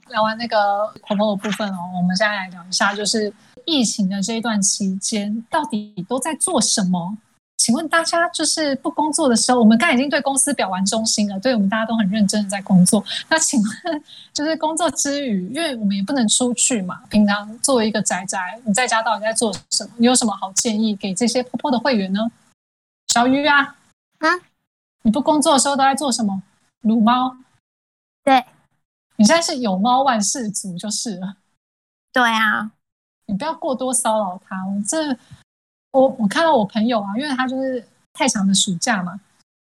[0.10, 3.34] 聊完那个婆婆的部分哦，我们现在来聊一下，就是
[3.66, 7.18] 疫情的这一段期间，到底都在做什么？
[7.58, 13.04] 请问大家就是不工作的时候，我们刚已经对公司表完忠心了，对我们大家都很认真的在工作。
[13.28, 19.92] 那请问，就是工作之余，因为我们也不能出去嘛，平常作为一个宅宅，你在家到底在做什么？
[19.98, 22.30] 你有什么好建议给这些婆婆的会员呢？
[23.08, 23.78] 小鱼啊，
[24.20, 24.30] 啊，
[25.02, 26.44] 你不工作的时候都在做什么？
[26.82, 27.38] 撸猫？
[28.24, 28.46] 对，
[29.16, 31.38] 你现在是有猫万事足就是了。
[32.14, 32.72] 对啊，
[33.26, 34.56] 你不要过多骚扰它，
[34.88, 35.18] 这。
[35.96, 37.82] 我我看到我朋友啊，因为他就是
[38.14, 39.18] 太长的暑假嘛，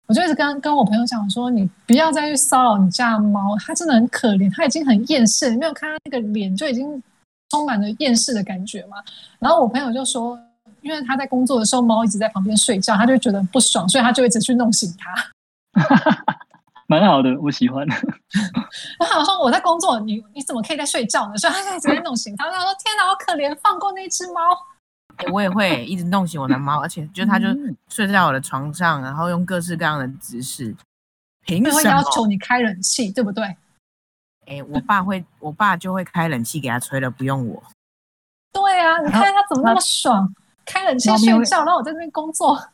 [0.08, 7.04] 我就一直跟跟我朋友讲说，你不要再去骚扰你家的猫，它真的很可怜，它已经很厌世，你没有看它那个脸就已经
[7.50, 8.98] 充满了厌世的感觉嘛。
[9.40, 10.40] 然后我朋友就说，
[10.80, 15.14] 因为他在工作的时候，猫一直在旁边睡觉，他就觉得不爽，所以他就一直去弄醒它。
[16.88, 17.86] 蛮好的，我喜欢。
[19.00, 21.38] 然后我说我在工作，你你怎么可以在睡觉呢？
[21.38, 24.42] 所以他现在直接弄醒他，他说天哪，好可怜，放过那只猫。
[25.32, 27.48] 我也会 一直弄醒我的猫，而且就它就
[27.88, 30.76] 睡在我的床上，然后用各式各样的姿势。
[31.46, 33.44] 凭什么要求你开冷气，对不对？
[34.46, 37.64] 哎，我爸会，我爸就会开冷气给他吹了，不用我。
[38.52, 40.34] 对啊，你看他怎么那么爽，
[40.66, 42.70] 开冷气睡觉，然后我在那边工作。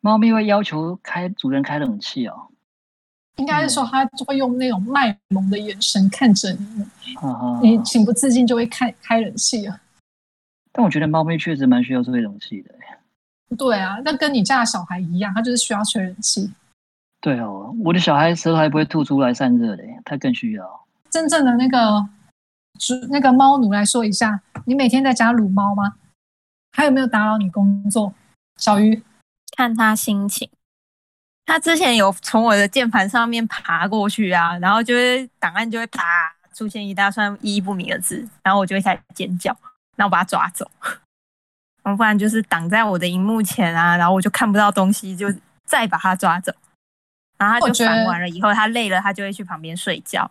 [0.00, 2.48] 猫咪会要求开主人开冷气哦。
[3.36, 6.86] 应该是说，它就会用那种卖萌的眼神看着你，
[7.76, 9.78] 你情不自禁就会开开冷气了。
[10.76, 12.74] 但我觉得猫咪确实蛮需要吹冷气的。
[13.56, 16.52] 对啊，那跟你家的小孩一样，它就是需要吹冷气。
[17.22, 20.86] 对哦，我的小孩舌头还不会吐出来散热的，它更需要。
[21.08, 22.06] 真正的那个
[22.78, 25.94] 主那个猫奴来说一下，你每天在家撸猫吗？
[26.76, 28.12] 还有没有打扰你工作？
[28.58, 29.02] 小鱼，
[29.56, 30.50] 看他心情。
[31.46, 36.02] 他之前有从我的键盘上面爬过去啊，然后就会档案就会啪
[36.52, 39.56] 出现一大串意义不明的字，然后我就会开始尖叫。
[39.96, 40.70] 然后把它抓走，
[41.82, 45.26] 然后不然就是挡在我的荧幕前啊，然后我就看不到东西，就
[45.64, 46.52] 再把它抓走。
[47.38, 50.30] 然后他就烦完了以后，他累了，他就会去旁边睡觉。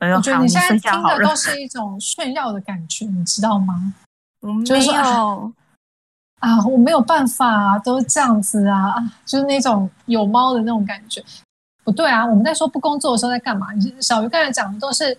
[0.00, 3.94] 我觉得你现在听的都是一种炫耀的感觉，你知道吗？
[4.40, 5.52] 我没有
[6.40, 8.94] 啊，我没有办法啊，都是这样子啊，
[9.26, 11.24] 就是那种有猫的那种感觉。
[11.82, 13.68] 不对啊，我们在说不工作的时候在干嘛？
[14.00, 15.18] 小鱼刚才讲的都是。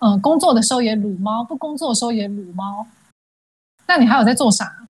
[0.00, 2.86] 嗯，工作的时候也撸猫，不工作的时候也撸猫。
[3.86, 4.86] 那你还有在做啥？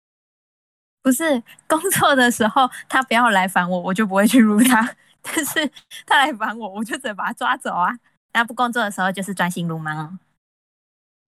[1.02, 4.96] 不是工作的时候，他不要来烦我，我就不会去撸他。
[5.22, 5.70] 但是
[6.04, 7.98] 他来烦我，我就只能把他抓走啊。
[8.32, 10.18] 那不工作的时候，就是专心撸猫。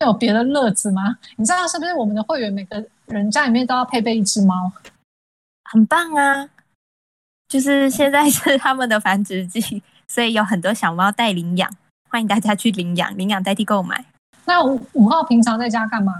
[0.04, 1.18] 有别的乐子吗？
[1.36, 4.72] 你知道是不是我们的会员每个人家里面都要配备一只猫？
[5.64, 6.50] 很棒啊！
[7.48, 11.70] 就是现在是他们的繁殖季，所以有很多小猫待领养。
[12.10, 14.04] 欢迎大家去领养，领养代替购买。
[14.44, 16.12] 那五五号平常在家干嘛？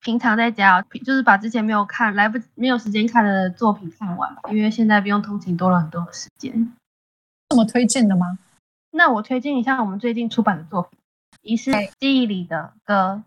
[0.00, 6.72] 平常在家就是把之前没有看来不没有时间看的作品看完吧，因为现在不用通勤多了很多的时间。
[7.48, 8.38] 这么推荐的吗？
[8.90, 10.98] 那我推荐一下我们最近出版的作品
[11.42, 13.22] 《遗失记忆里的歌》。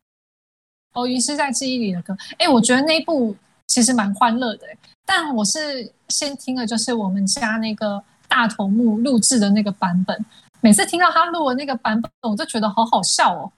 [1.00, 2.18] 哦，遗失在记忆里的歌。
[2.38, 3.34] 哎，我觉得那一部
[3.68, 4.68] 其实蛮欢乐的，
[5.06, 10.26] 但我是先听了就是我们家那个大头目录制的那个版本。
[10.64, 13.52] 每次听到他录的那个版本，我就觉得好好笑哦。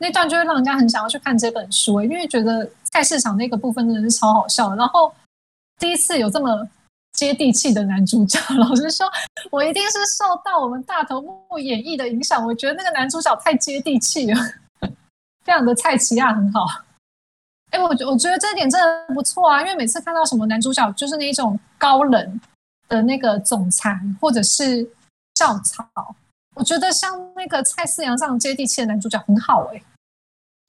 [0.00, 4.74] 那段就会让人家很想要去看这本书，因为觉得菜市场那个部分真的是超好笑。
[4.74, 5.14] 然后
[5.78, 6.68] 第一次有这么
[7.12, 9.08] 接地气的男主角，老实说，
[9.52, 12.44] 我一定是受到我们大头目演绎的影响。
[12.44, 14.40] 我觉得那个男主角太接地气了，
[15.44, 16.66] 非常的菜奇亚很好。
[17.70, 22.40] 哎，我觉我觉得这点真的不错啊，因为每次看到什么男主角就是那种高冷
[22.88, 24.84] 的那个总裁，或者是
[25.36, 25.86] 校草。
[26.54, 29.82] 我觉得像那个蔡思阳这样接地气的男主角很好哎，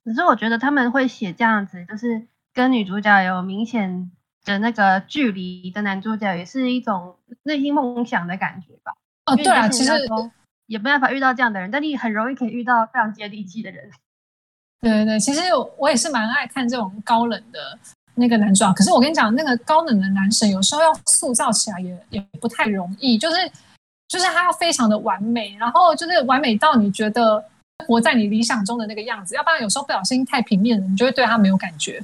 [0.05, 4.09] 可是我觉得他们会写这样子，就是跟女主角有明显
[4.45, 8.93] 的那个距离的男主角，也是一种内心梦想的感觉吧。
[9.25, 9.91] 哦，对啊，其实
[10.67, 13.91] 也没办法遇到这样的人，但你很容易可以遇到非常接地气的人。
[14.79, 15.41] 对对对，其实
[15.77, 17.77] 我也是蛮爱看这种高冷的
[18.15, 18.73] 那个男主角。
[18.73, 23.35] 可是我跟你讲，那个高冷的男神有时候要塑造起来也也不太容易，就是。
[24.13, 27.43] 就是他要非常的完美，然后就是完美到你觉得
[27.87, 31.99] 活在你理想中的那个样子，要不然有时候不小心太平面了，你就会对他没有感觉。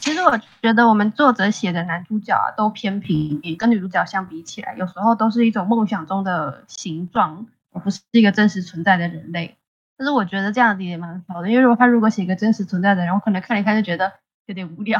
[0.00, 9.54] 其实我觉得我们作者写的男主角啊，都偏平面，跟女主角相比起来，有时候都是一种梦想中的形状，而不是一个真实存在的人类。
[9.98, 14.10] 但是我觉得这样子也蛮好的，因为如果他如果写一个真实存在的人，我可能看一看就觉得
[14.46, 14.98] 有点无聊。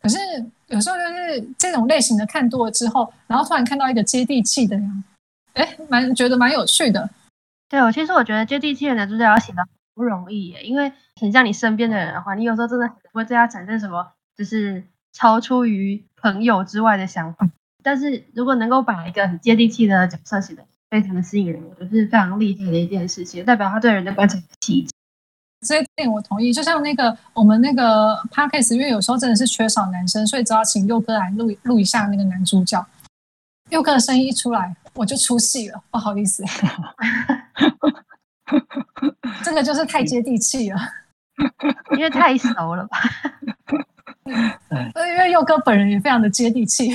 [0.00, 0.18] 可是
[0.68, 4.88] 有时候就是这种类型的看多了之后，然后突然看到一个接地气的呀。
[5.56, 7.08] 哎，蛮觉得蛮有趣的。
[7.68, 17.48] 对，我其实我觉得接地气的男主角要写的不容易耶，因为很像你身边的人的话，你有时候真的不会对他产生什么，就是超出于朋友之外的想法。
[17.82, 24.92] 但是如果能够把一个很接地气的角色写的非常的吸引人，我觉得是非常厉害的一件事情，代表他对人的观察细致。
[25.66, 26.52] 这一点我同意。
[26.52, 32.86] 就像那个我们那个 podcast，因为有时候真的是缺少男生，所以只要请佑哥来录录一下那个男主角。
[33.70, 34.76] 佑哥的声音一出来。
[34.96, 36.42] 我就出戏了，不好意思，
[39.44, 40.78] 真的就是太接地气了，
[41.96, 42.98] 因为太熟了吧？
[44.24, 46.90] 因为佑哥本人也非常的接地气，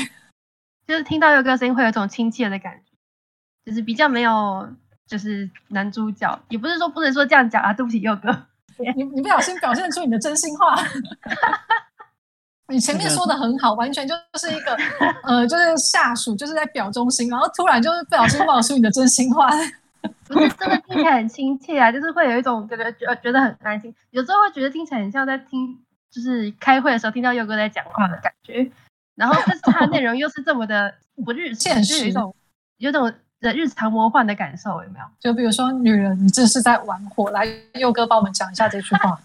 [0.88, 2.92] 就是听到佑哥声音会有一种亲切的感觉，
[3.66, 4.68] 就是比较没有，
[5.06, 8.48] 就是男主角，也不是说不能说这样讲啊，对不起佑哥，
[8.96, 10.76] 你你不小心表现出你的真心话。
[12.72, 14.76] 你前面说的很好，完全就是一个
[15.24, 19.50] 呃，就是下属就是在表忠心，然后突然就是不小心冒出你的真心话，
[20.28, 25.78] 不是真的听起来很亲切啊，就是会有一种觉得觉觉得很安心，有时候会觉得听起来很像在听，
[26.10, 28.72] 就是开会的时候听到佑哥在讲话的感觉，
[29.16, 30.94] 然后但是他的内容又是这么的
[31.26, 32.36] 不日 现实，有一种
[32.78, 35.06] 有种日常魔幻的感受，有没有？
[35.20, 39.20] 就比如说女人，你这是在玩火，来佑哥帮我们讲一下这句话。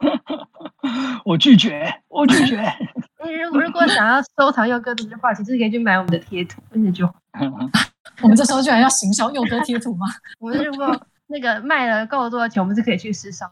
[1.24, 2.60] 我拒绝，我拒绝。
[3.24, 7.06] 你如果如果想要收藏佑哥这句话，其实可以去买我们的贴图，那就。
[8.22, 10.06] 我们这时候居然要行销佑哥贴图吗？
[10.38, 13.50] 我们如果那个卖了够多的钱，我们是可以去吃烧。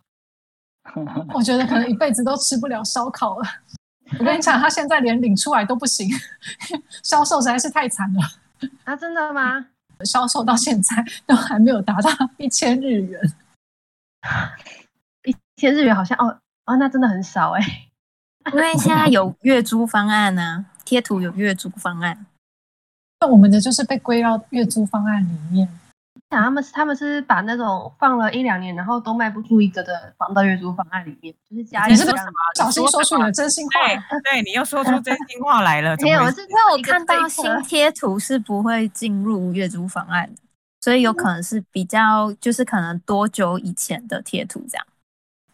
[1.33, 3.45] 我觉得可能一辈子都吃不了烧烤了。
[4.19, 6.09] 我跟你讲，他现在连领出来都不行，
[7.03, 8.21] 销售实在是太惨了。
[8.85, 9.67] 啊，真的吗？
[10.05, 13.21] 销售到现在都还没有达到一千日元。
[15.25, 16.39] 一千日元好像哦。
[16.67, 17.61] 哦，那真的很少哎，
[18.53, 22.27] 因为 现在有月租方案呢，贴图有月租方案，
[23.21, 25.69] 那我们的就是被归到月租方案里面。
[26.31, 32.17] 想他们是他们是把那种放了一两年，然后都卖不出一个的放到月租方案里面，就是加你是不是
[32.57, 33.81] 小心说出你的真心话？
[34.25, 35.95] 对，你又说出 真心话来了。
[35.99, 40.41] 没有，是因为我看到新贴图是不会进入月租方案的，
[40.81, 44.87] 所以有可能是比较就是可能多久以前的贴图这样。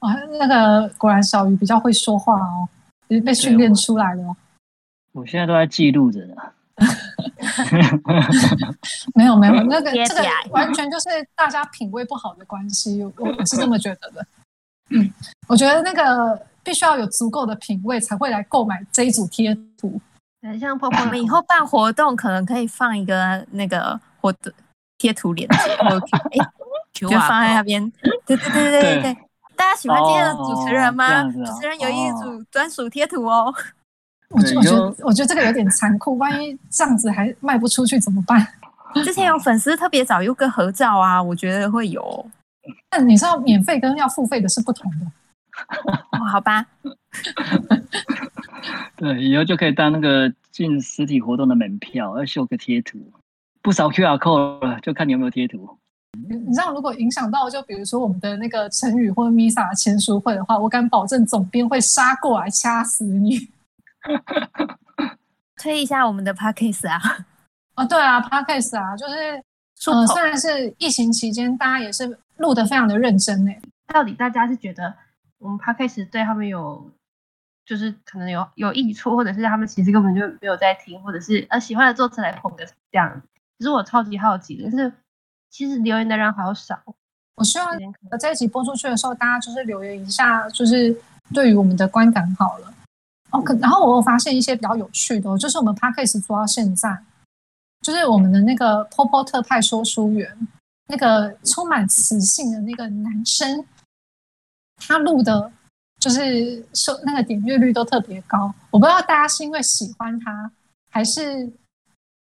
[0.01, 2.69] 哇，那个果然小鱼比较会说话哦，
[3.25, 4.37] 被训练出来了。
[5.13, 6.35] 我现在都在记录着呢。
[9.15, 14.25] 没有没有， 那个这个完全就是大家品味不好的关系，我我是这么觉得的。
[14.91, 15.13] 嗯，
[15.49, 20.01] 我觉得那个必须要有足够的品味才会来购买这一组贴图。
[20.43, 24.55] 很像婆婆，我们以后办活动可能可以放一个那个活的
[24.99, 26.47] 贴图链接，哎，
[26.95, 27.91] 就放在那边。
[28.25, 29.17] 对对对对对对。
[29.59, 31.25] 大家喜欢今天的主持人吗？
[31.25, 33.53] 主持人有一组专属贴图哦。
[34.31, 38.47] 我觉得，我觉得这个有点残酷，万一这样子还卖不出去怎么办？
[39.05, 42.31] 之前有粉丝特别找优哥合照啊，我觉得会有。
[42.89, 45.07] 但你知道，免费跟要付费的是不同的。
[46.13, 46.65] 哦，好吧，
[48.97, 52.99] 对，以后就可以当那个进实体活动的门票，要秀个贴图，
[53.61, 55.79] 不少 QR code 了，就看你有没有贴图。
[56.29, 63.49] 你知道，如果影响到，就比如说我们的那个成语或者 Misa 签书会的话，我敢保证总编会杀过来掐死你。
[65.61, 67.27] 推一下我们的 Podcast 啊，
[67.75, 69.43] 哦，对啊，Podcast 啊，就是
[69.91, 73.53] 呃，虽然是疫情期间，大家也是录的非常的认真呢。
[73.89, 74.95] 到底大家是觉得
[75.39, 76.91] 我们 Podcast 对他们有，
[77.67, 83.23] 就是可能有有益处，或者是他们其实根本就没有在听，或者是呃喜欢的作词来捧个这样？
[83.59, 84.93] 其实我超级好奇的是，
[85.51, 86.79] 其实留言的人好少。
[87.37, 87.69] 我希望
[88.19, 90.97] 这一集播出去的时候，大家就是留言一下，就是
[91.33, 92.75] 对于我们的观感好了。
[93.31, 96.99] 哦，可然后我又发现一些比较有趣的，就是我们 Podcast 做到现在，
[97.83, 100.49] 就是我们的那个 Popo 特派说书员，
[100.89, 103.65] 那个充满磁性的那个男生，
[104.77, 105.53] 他录的，
[106.01, 108.53] 就是收那个点阅率都特别高。
[108.71, 110.51] 我不知道大家是因为喜欢他，
[110.91, 111.53] 还是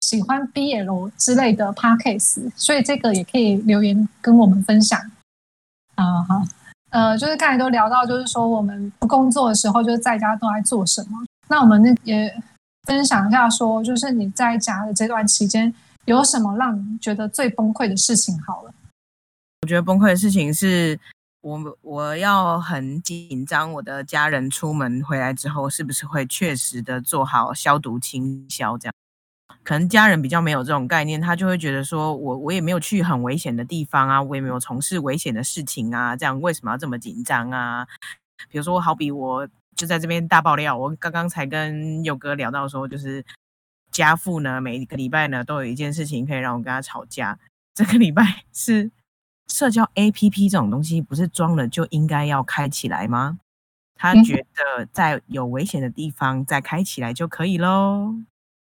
[0.06, 5.00] 喜欢 BL 之类的 Podcast，所以这个也可以留言跟我们分享。
[5.96, 6.44] 啊，好。
[6.92, 11.18] 呃，就是刚才都聊到，就是说我们不工作的时候，就是在家都在做什么？
[11.50, 12.32] 那我们那也
[12.84, 15.74] 分享一下，说就是你在家的这段期间，
[16.06, 18.40] 有什么让你觉得最崩溃的事情？
[18.44, 18.72] 好了，
[19.64, 20.98] 我觉得崩溃的事情是
[21.42, 28.94] 我我要很紧张，我的家人出门回来之后，是不是会确实的做好消毒清消这样？
[29.66, 37.88] 可能家人比较没有这种概念，他就会觉得说，我我也没有去很危险的地方啊，我也没有从事危险的事情啊，这样为什么要这么紧张啊？
[38.50, 43.26] 比如说，好比我就在这边大爆料，我刚刚才跟佑哥聊到说，就是
[43.92, 47.40] 家父呢，每一个礼拜呢都有一件事情可以让我跟他吵架。
[47.74, 48.92] 这个礼拜 是
[49.48, 53.40] 社交 APP 这种东西，不是装了就应该要开起来吗？
[53.96, 58.14] 他觉得在有危险的地方再开起来就可以喽。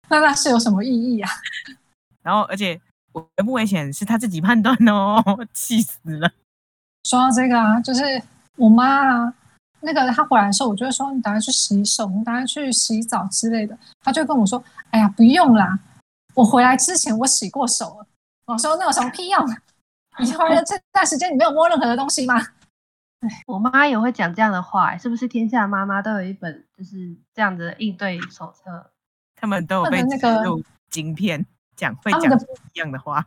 [0.09, 1.31] 那那是有什么意义啊？
[2.23, 2.81] 然后，而且
[3.13, 5.23] 危不危险是他自己判断哦，
[5.53, 6.31] 气死了。
[7.05, 8.23] 说到这个啊，就是
[8.57, 9.35] 我妈啊，
[9.81, 13.77] 那个她回来的时候，我就会说你赶快去洗手，你赶快去洗澡之类的。
[14.01, 15.79] 她就跟我说：“哎呀，不用啦，
[16.35, 18.07] 我回来之前我洗过手了。”
[18.47, 19.57] 我说：“那有什么屁用？
[20.21, 22.39] 你回来这段时间你没有摸任何的东西吗？”
[23.21, 28.92] 哎，我妈也会讲这样的话，是不是天下妈妈都有一本就是这样的应对手册？
[29.43, 32.23] 他们都有被植入晶片，讲会讲
[32.73, 33.27] 一样的话，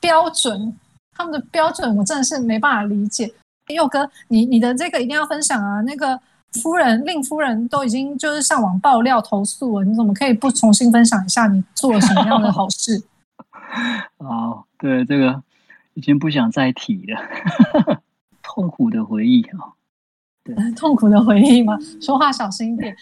[0.00, 0.76] 标准，
[1.12, 3.32] 他们的标准我真的是没办法理解。
[3.68, 5.80] 佑哥，你你的这个一定要分享啊！
[5.82, 6.20] 那个
[6.60, 13.00] 夫人令夫人都已经就是上网爆料投诉了，你怎么可以不重新分享一下你做了什么样的好事？
[14.18, 15.40] 哦，对，这个
[15.94, 17.22] 已经不想再提了，
[18.42, 19.70] 痛苦的回忆啊，
[20.42, 21.78] 对， 痛苦的回忆吗？
[22.02, 22.96] 说话小心一点。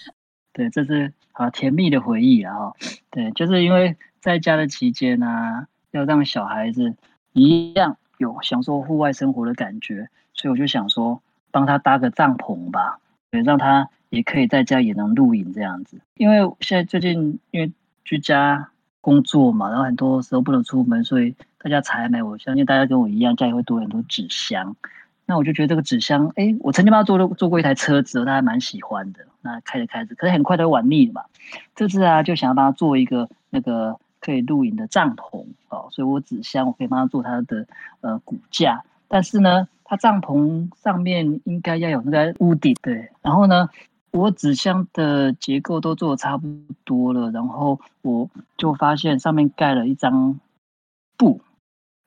[0.52, 2.54] 对，这是好甜蜜的回忆啊！
[2.54, 2.72] 哈，
[3.10, 6.94] 对，就是因为在家的期间呢，要让小孩子
[7.32, 12.98] 一样有享受户外生活的感觉，所以我就想说，帮他搭个帐篷吧，
[13.30, 15.98] 对，让他也可以在家也能露营这样子。
[16.16, 17.72] 因为现在最近因为
[18.04, 18.68] 居家
[19.00, 24.76] 工作嘛，然后很多时候不能出门，所以大家采买，我相信大家跟我一样，家里会多很多纸箱。
[25.32, 29.20] 那我就觉得这个纸箱，哎，我曾经帮他做了做过一台车子，他还蛮喜欢的。
[29.40, 31.24] 那开着开着，可是很快都玩腻了嘛。
[31.74, 37.66] 这次啊，就想要帮他做一个那个可以露营的帐篷哦，所以我纸箱我可以帮他做他的
[38.02, 43.08] 呃骨架，但是呢，他帐篷上面应该要有那个屋顶对。
[43.22, 43.70] 然后呢，
[44.10, 46.46] 我纸箱的结构都做的差不
[46.84, 48.28] 多了，然后我
[48.58, 50.38] 就发现上面盖了一张
[51.16, 51.40] 布，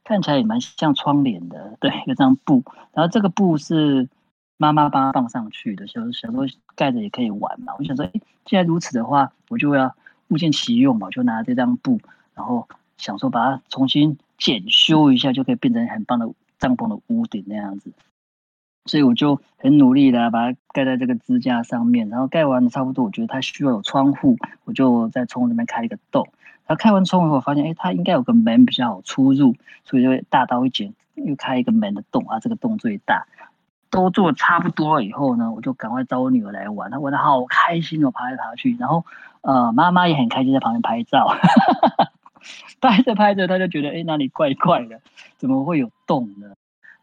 [0.05, 2.63] 看起来也蛮像窗帘的，对，一张布。
[2.93, 4.07] 然后这个布是。
[4.57, 6.45] 妈妈帮他放上去的，想想说
[6.77, 7.73] 盖着也可以玩嘛。
[7.77, 8.11] 我想说，哎，
[8.45, 9.93] 既然如此的话，我就要
[10.29, 11.99] 物尽其用嘛，就拿这张布，
[12.33, 12.65] 然后
[12.97, 17.91] 想说把它重新检修一下，就可以变成很棒的帐篷的屋顶那样子。
[18.85, 26.29] 所以我就很努力的把它盖在这个支架上面，然后盖完了差不多，我觉得它需要有窗户，我就在窗户那边开一个洞。
[26.67, 33.25] 然后开完窗户后，发现哎，它应该有个门比较好出入，所以就大刀一剪，又开一个门的洞啊，这个洞最大。
[33.91, 39.05] 都做差不多了以后呢，我就赶快找我女儿来玩，她玩的好开心哦，爬来爬去，然后
[39.39, 41.33] 呃妈妈也很开心在旁边拍照，
[42.81, 44.99] 拍着拍着她就觉得哎哪里怪怪的，
[45.37, 46.47] 怎么会有洞呢？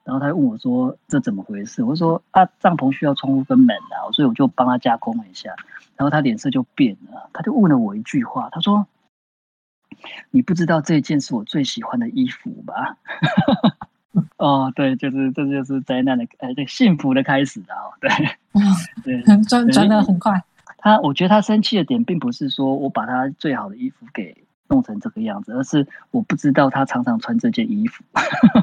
[0.05, 1.83] 然后她就问我说这怎么回事？
[1.83, 5.55] 我说啊帐篷需要窗户跟门啊，所以我就帮她加工了一下，
[5.97, 8.87] 然后她脸色就变了，她就问了我一句话，她说
[10.31, 12.97] 你不知道这件是我最喜欢的衣服吧？
[14.37, 17.89] 哦，对，就是这就是灾难的，呃，这幸福的开始啊！
[18.01, 18.11] 对，
[19.03, 20.43] 对，转转的很快。
[20.79, 24.37] 他我觉得他生气的点，并不是说我把他最好的衣服给
[24.69, 28.05] 弄成这个样子，而是我不知道他常常穿这件衣服。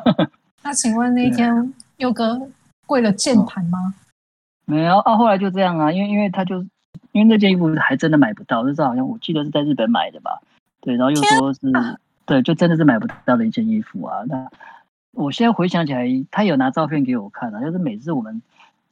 [0.61, 2.39] 那请问那一天佑哥
[2.85, 3.95] 跪了键盘吗？
[4.65, 6.61] 没有啊，后来就这样啊，因为因为他就
[7.13, 10.39] 因为那件衣服还真的买不到，就是好像我记得是在日本买的吧，
[10.81, 11.59] 对，然后又说是
[12.25, 14.23] 对，就真的是买不到的一件衣服啊。
[14.27, 14.49] 那
[15.11, 18.41] 我现在回想起来，他有拿照片给我看啊，就是每次我们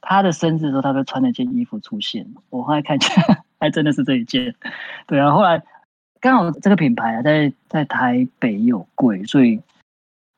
[0.01, 2.27] 他的生日的时候，他都穿那件衣服出现。
[2.49, 4.55] 我后来看起来 还真的是这一件，
[5.05, 5.31] 对啊。
[5.31, 5.61] 后来
[6.19, 9.61] 刚好这个品牌啊，在在台北有柜，所以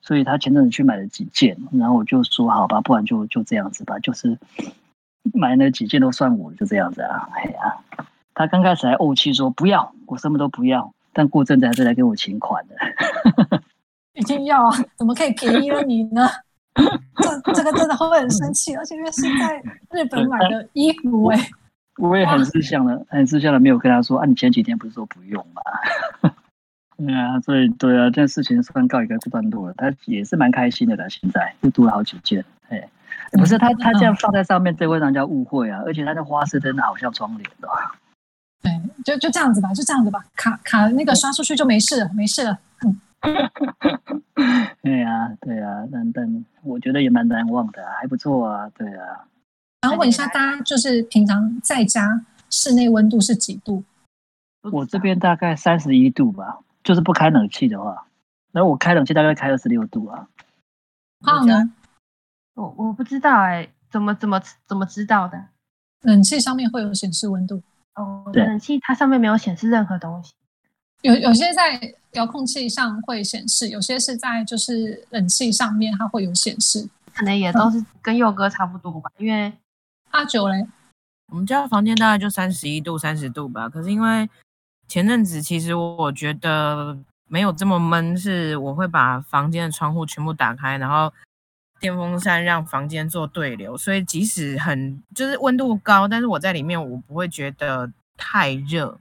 [0.02, 4.38] 所以他前阵子去买了几件，然后我就说好吧，不然就就这样子吧，就是
[5.32, 7.28] 买那几件都算我，就这样子啊。
[7.32, 7.78] 哎呀，
[8.34, 13.60] 他刚开始还怄气说不要，我什么都不要，但过阵子还是来给我请款的。
[14.14, 14.76] 一定要啊！
[14.96, 16.28] 怎么可以便宜了你呢？
[16.74, 21.38] 这这个真的会很生气，而且因为是在日本买的衣服哎。
[21.96, 25.62] 我也很识相的，很识相的，没有跟他说啊，你前几天不是说不用吗？
[26.98, 29.74] 对啊，所以对啊，这件事情算告一个段落了。
[29.76, 32.44] 他也是蛮开心的啦，现在又多了好几件。
[32.68, 32.88] 哎，
[33.32, 35.82] 不是他他这样放在上面，这会让人家误会啊。
[35.86, 37.68] 而且他的花式真的好像窗帘的。
[38.62, 42.58] 对，就就这样子吧，就这样子吧，卡卡那个刷出去就没事了，没事了。
[42.84, 43.00] 嗯。
[44.82, 49.26] 对呀，对呀，但但我觉得也蛮难忘的，还不错啊，对啊。
[49.82, 53.84] 然后问一下大家，就是平常在家室内温度是几度？
[54.72, 58.06] 我这边大概三十一度吧，就是不开冷气的话。
[58.52, 60.28] 然后我开冷气大概开二十六度啊。
[61.22, 61.72] 好呢？
[62.54, 65.46] 我我不知道哎，怎么怎么怎么知道的？
[66.02, 67.62] 冷气上面会有显示温度。
[67.94, 70.32] 哦，冷气它上面没有显示任何东西。
[71.02, 71.80] 有有些在
[72.12, 79.10] 遥控器上会显示，有些是在就是冷气上面它会有显示，可能也都是跟佑哥差不多吧。
[79.16, 79.52] 因为
[80.10, 80.66] 阿九嘞，
[81.32, 83.68] 我们家房间大概就三十一度、三十度吧。
[83.68, 84.28] 可是因为
[84.88, 91.12] 前阵子其实我觉得没有这么闷，是我会把房间的窗户全部打开，然后
[91.80, 98.98] 电风扇让房间做对流，所以即使很就是温度高，但是我在里面我不会觉得太热。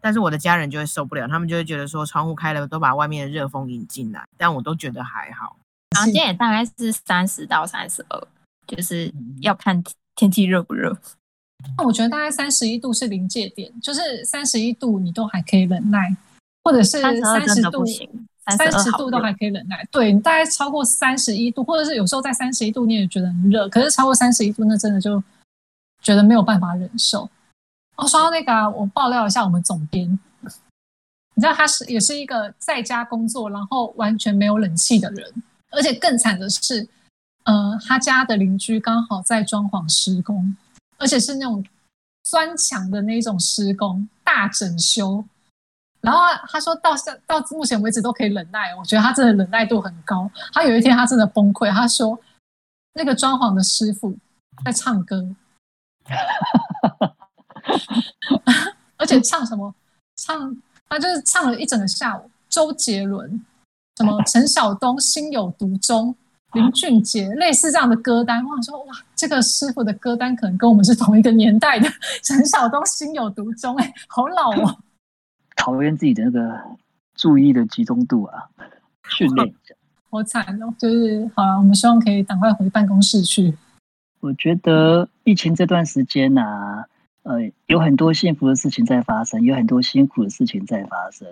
[0.00, 5.56] 但是我的家人就会受不了，他们就会觉得说窗户开了都把外面的热风引进来，但我都觉得还好。
[5.96, 8.28] 房间也大概是三十到三十二，
[8.68, 9.82] 就是要看
[10.14, 10.96] 天气热不热。
[11.76, 16.14] 那我觉得大概三十一度是临界点，就是三十一度你都还可以忍耐，
[16.62, 17.84] 或者是三十度，
[18.56, 19.86] 三十度都还可以忍耐。
[19.90, 25.22] 对你大概超过三十一度，或者是有时候在三十一度你也觉得很热，可是超过三十一度那真的就
[26.02, 27.28] 觉得没有办法忍受。
[27.96, 30.06] 哦，说到那个，我爆料一下我们总编，
[31.34, 36.86] 你知道他是也是一个在家工作，然后完全没有冷气的人，而且更惨的是，
[37.44, 40.54] 呃，他家的邻居刚好在装潢施工，
[40.98, 41.64] 而且是那种
[42.22, 45.24] 砖墙的那种施工大整修，
[46.06, 50.30] 然后他说到现到目前为止都可以忍耐，我觉得他真的忍耐度很高。
[50.52, 52.16] 他有一天他真的崩溃，他说
[52.92, 54.16] 那个装潢的师傅
[54.64, 55.28] 在唱歌。
[58.96, 59.74] 而且唱什么？
[60.16, 60.56] 唱
[60.88, 62.30] 他就是唱了一整个下午。
[62.48, 63.44] 周杰伦、
[63.96, 66.14] 什么陈晓东、心有独钟、
[66.52, 68.44] 林俊杰，类似这样的歌单。
[68.44, 71.88] 我想说，哇，这个师傅的歌单可能跟我们是同一个年代的。
[72.22, 74.78] 陈晓东心有独钟，哎，好老哦。
[75.56, 76.60] 考验自己的那个
[77.16, 78.44] 注意的集中度啊，
[79.08, 79.74] 训练一下。
[80.10, 83.52] 好惨哦，就是好了，我们希望可以赶快回办公室去。
[84.20, 86.84] 我觉得疫情这段时间呢。
[87.28, 91.26] 呃，有很多幸福的事情在发生，有很多辛苦的事情在发生。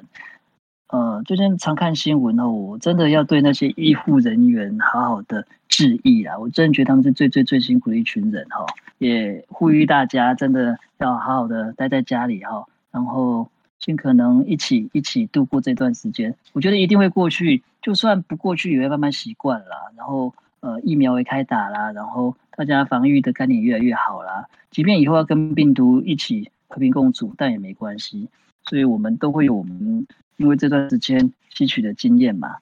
[0.89, 6.37] 呃，最近常看新闻哦，我真的要对那些医护人员好好的致意啊！
[6.37, 8.67] 我真的觉得他们是最最最辛苦的一群人哈，
[8.99, 13.49] 也呼吁大家真的要好好的待在家里哈，然后
[13.85, 16.35] 尽可能一起一起度过这段时间。
[16.55, 19.93] 我觉得一定会过去，就算不过去也会慢慢习惯了。
[19.97, 22.35] 然后呃，疫苗也开打啦，然后。
[22.57, 28.29] 大家防御的概念越来越好啦，即便以后要跟病毒一起和平共处，但也没关系。
[28.63, 30.07] 所以，我们都会有我们
[30.37, 32.59] 因为这段时间吸取的经验嘛。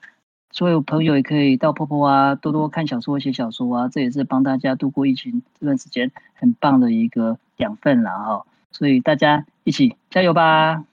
[0.51, 8.47] 所有朋友也可以到婆婆啊，多多看小说、写小说啊，这也是帮大家度过疫情这段时间很棒的一个养分了哈。
[8.71, 10.85] 所以大家一起加油吧！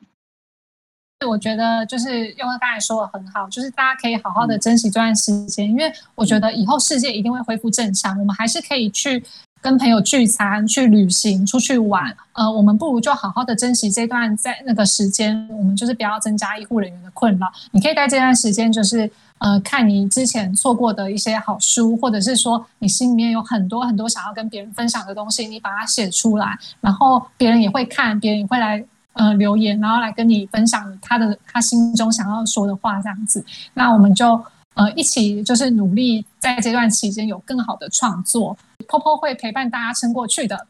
[1.27, 9.21] 我觉得就是用刚才说的很好，就是大家可以好好的珍惜这段时间，因为我觉得以后世界一定会恢复正常，我们还是可以去
[9.61, 12.15] 跟朋友聚餐、去旅行、出去玩。
[12.31, 17.51] 呃，我们不如就好好的珍惜这段在那个时间，我们就是不要增加医护人员的困扰。
[17.71, 28.81] 你可以在这段时间就是呃看你之前错过的一些好书，或者是说你心里面有很多很多想要跟别人分享的东西，你把它写出来，然后别人也会看，别人也会来
[29.13, 33.43] 呃留言，然后来跟你分享他的他心中想要说的话，这样子。
[33.73, 34.41] 那我们就
[34.75, 38.57] 呃一起就是努力在这段期间有更好的创作
[38.87, 40.67] ，Popo 会陪伴大家撑过去的。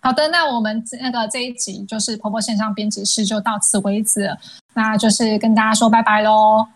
[0.00, 4.36] 好的，那我们那个这一集就是婆婆线上编辑室就到此为止了，
[4.74, 6.66] 那就是跟大家说拜拜喽，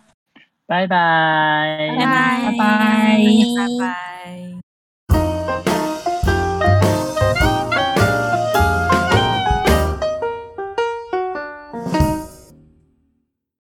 [0.65, 4.16] 拜拜，拜拜拜拜拜拜。